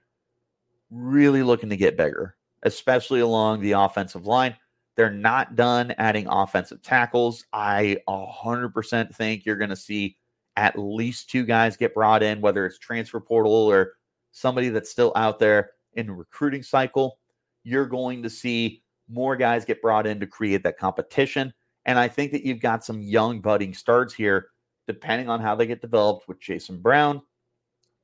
really 0.90 1.42
looking 1.42 1.68
to 1.70 1.76
get 1.76 1.96
bigger, 1.96 2.37
especially 2.62 3.20
along 3.20 3.61
the 3.61 3.72
offensive 3.72 4.26
line. 4.26 4.56
They're 4.94 5.11
not 5.11 5.56
done 5.56 5.94
adding 5.98 6.26
offensive 6.26 6.80
tackles. 6.82 7.44
I 7.52 7.98
100% 8.09 9.14
think 9.14 9.44
you're 9.44 9.56
going 9.56 9.70
to 9.70 9.76
see 9.76 10.16
at 10.57 10.79
least 10.79 11.31
two 11.31 11.45
guys 11.45 11.77
get 11.77 11.95
brought 11.95 12.23
in, 12.23 12.40
whether 12.40 12.64
it's 12.66 12.79
transfer 12.79 13.21
portal 13.21 13.53
or 13.53 13.92
somebody 14.33 14.69
that's 14.69 14.90
still 14.90 15.12
out 15.16 15.38
there 15.38 15.73
in 15.95 16.07
the 16.07 16.12
recruiting 16.12 16.62
cycle. 16.62 17.19
You're 17.62 17.87
going 17.87 18.23
to 18.23 18.31
see 18.31 18.83
more 19.09 19.37
guys 19.37 19.64
get 19.64 19.83
brought 19.83 20.07
in 20.07 20.21
to 20.21 20.27
create 20.27 20.62
that 20.64 20.79
competition. 20.79 21.53
And 21.85 21.99
I 21.99 22.09
think 22.09 22.33
that 22.33 22.45
you've 22.45 22.61
got 22.61 22.85
some 22.85 23.01
young 23.01 23.40
budding 23.40 23.75
stars 23.75 24.12
here, 24.12 24.49
depending 24.87 25.29
on 25.29 25.40
how 25.40 25.55
they 25.55 25.66
get 25.66 25.81
developed 25.81 26.29
with 26.29 26.40
Jason 26.40 26.81
Brown, 26.81 27.23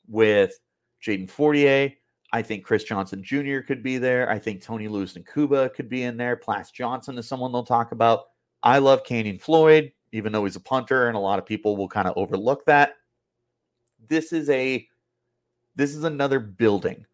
with 0.08 0.52
Jaden 1.04 1.28
Fortier. 1.28 1.92
I 2.32 2.42
think 2.42 2.64
Chris 2.64 2.84
Johnson 2.84 3.22
Jr. 3.22 3.58
could 3.60 3.82
be 3.82 3.98
there. 3.98 4.30
I 4.30 4.38
think 4.38 4.62
Tony 4.62 4.88
Lewis 4.88 5.16
and 5.16 5.26
Kuba 5.26 5.70
could 5.70 5.88
be 5.88 6.04
in 6.04 6.16
there. 6.16 6.36
Plas 6.36 6.70
Johnson 6.70 7.18
is 7.18 7.28
someone 7.28 7.52
they'll 7.52 7.64
talk 7.64 7.92
about. 7.92 8.24
I 8.62 8.78
love 8.78 9.04
Kanyon 9.04 9.38
Floyd 9.38 9.92
even 10.12 10.32
though 10.32 10.44
he's 10.44 10.56
a 10.56 10.60
punter, 10.60 11.08
and 11.08 11.16
a 11.16 11.20
lot 11.20 11.38
of 11.38 11.46
people 11.46 11.76
will 11.76 11.88
kind 11.88 12.06
of 12.06 12.14
overlook 12.16 12.64
that. 12.66 12.94
This 14.08 14.32
is 14.32 14.48
a 14.50 14.86
this 15.74 15.94
is 15.94 16.04
another 16.04 16.38
building 16.38 17.04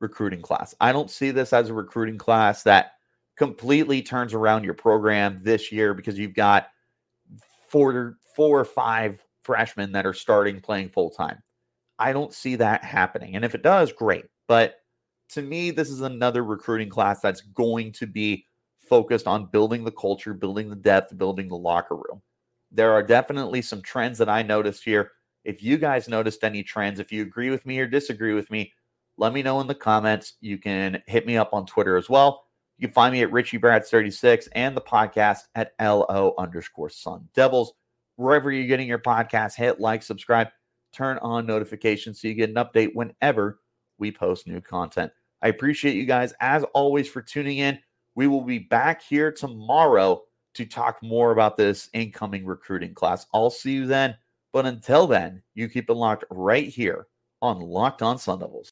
recruiting 0.00 0.42
class. 0.42 0.74
I 0.80 0.92
don't 0.92 1.10
see 1.10 1.30
this 1.30 1.52
as 1.52 1.68
a 1.68 1.74
recruiting 1.74 2.18
class 2.18 2.62
that 2.62 2.92
completely 3.36 4.02
turns 4.02 4.34
around 4.34 4.64
your 4.64 4.74
program 4.74 5.40
this 5.42 5.72
year 5.72 5.94
because 5.94 6.18
you've 6.18 6.34
got 6.34 6.68
four 7.68 8.16
four 8.34 8.60
or 8.60 8.64
five 8.64 9.20
freshmen 9.42 9.92
that 9.92 10.06
are 10.06 10.12
starting 10.12 10.60
playing 10.60 10.88
full 10.88 11.10
time. 11.10 11.42
I 11.98 12.12
don't 12.12 12.32
see 12.32 12.56
that 12.56 12.84
happening. 12.84 13.36
And 13.36 13.44
if 13.44 13.54
it 13.54 13.62
does, 13.62 13.92
great. 13.92 14.24
But 14.48 14.76
to 15.30 15.42
me, 15.42 15.70
this 15.70 15.90
is 15.90 16.00
another 16.00 16.44
recruiting 16.44 16.88
class 16.88 17.20
that's 17.20 17.40
going 17.40 17.92
to 17.92 18.06
be 18.06 18.46
focused 18.88 19.26
on 19.26 19.46
building 19.46 19.84
the 19.84 19.92
culture, 19.92 20.34
building 20.34 20.68
the 20.68 20.76
depth, 20.76 21.16
building 21.16 21.48
the 21.48 21.56
locker 21.56 21.96
room. 21.96 22.20
There 22.74 22.92
are 22.92 23.04
definitely 23.04 23.62
some 23.62 23.80
trends 23.82 24.18
that 24.18 24.28
I 24.28 24.42
noticed 24.42 24.82
here. 24.82 25.12
If 25.44 25.62
you 25.62 25.78
guys 25.78 26.08
noticed 26.08 26.42
any 26.42 26.64
trends, 26.64 26.98
if 26.98 27.12
you 27.12 27.22
agree 27.22 27.50
with 27.50 27.64
me 27.64 27.78
or 27.78 27.86
disagree 27.86 28.34
with 28.34 28.50
me, 28.50 28.72
let 29.16 29.32
me 29.32 29.42
know 29.42 29.60
in 29.60 29.68
the 29.68 29.76
comments. 29.76 30.34
You 30.40 30.58
can 30.58 31.00
hit 31.06 31.24
me 31.24 31.36
up 31.36 31.54
on 31.54 31.66
Twitter 31.66 31.96
as 31.96 32.10
well. 32.10 32.44
You 32.78 32.88
can 32.88 32.94
find 32.94 33.12
me 33.12 33.22
at 33.22 33.30
Richie 33.30 33.58
Brad 33.58 33.86
36 33.86 34.48
and 34.56 34.76
the 34.76 34.80
podcast 34.80 35.42
at 35.54 35.74
LO 35.80 36.34
underscore 36.36 36.90
Sun 36.90 37.28
Devils. 37.32 37.74
Wherever 38.16 38.50
you're 38.50 38.66
getting 38.66 38.88
your 38.88 38.98
podcast, 38.98 39.54
hit 39.54 39.78
like, 39.78 40.02
subscribe, 40.02 40.48
turn 40.92 41.18
on 41.18 41.46
notifications 41.46 42.20
so 42.20 42.26
you 42.26 42.34
get 42.34 42.50
an 42.50 42.56
update 42.56 42.90
whenever 42.94 43.60
we 43.98 44.10
post 44.10 44.48
new 44.48 44.60
content. 44.60 45.12
I 45.42 45.48
appreciate 45.48 45.94
you 45.94 46.06
guys, 46.06 46.34
as 46.40 46.64
always, 46.74 47.08
for 47.08 47.22
tuning 47.22 47.58
in. 47.58 47.78
We 48.16 48.26
will 48.26 48.42
be 48.42 48.58
back 48.58 49.00
here 49.02 49.30
tomorrow 49.30 50.22
to 50.54 50.64
talk 50.64 51.02
more 51.02 51.32
about 51.32 51.56
this 51.56 51.90
incoming 51.92 52.46
recruiting 52.46 52.94
class. 52.94 53.26
I'll 53.34 53.50
see 53.50 53.72
you 53.72 53.86
then. 53.86 54.16
But 54.52 54.66
until 54.66 55.06
then, 55.06 55.42
you 55.54 55.68
keep 55.68 55.90
it 55.90 55.94
locked 55.94 56.24
right 56.30 56.68
here 56.68 57.08
on 57.42 57.60
Locked 57.60 58.02
On 58.02 58.18
Sun 58.18 58.38
Devils. 58.38 58.62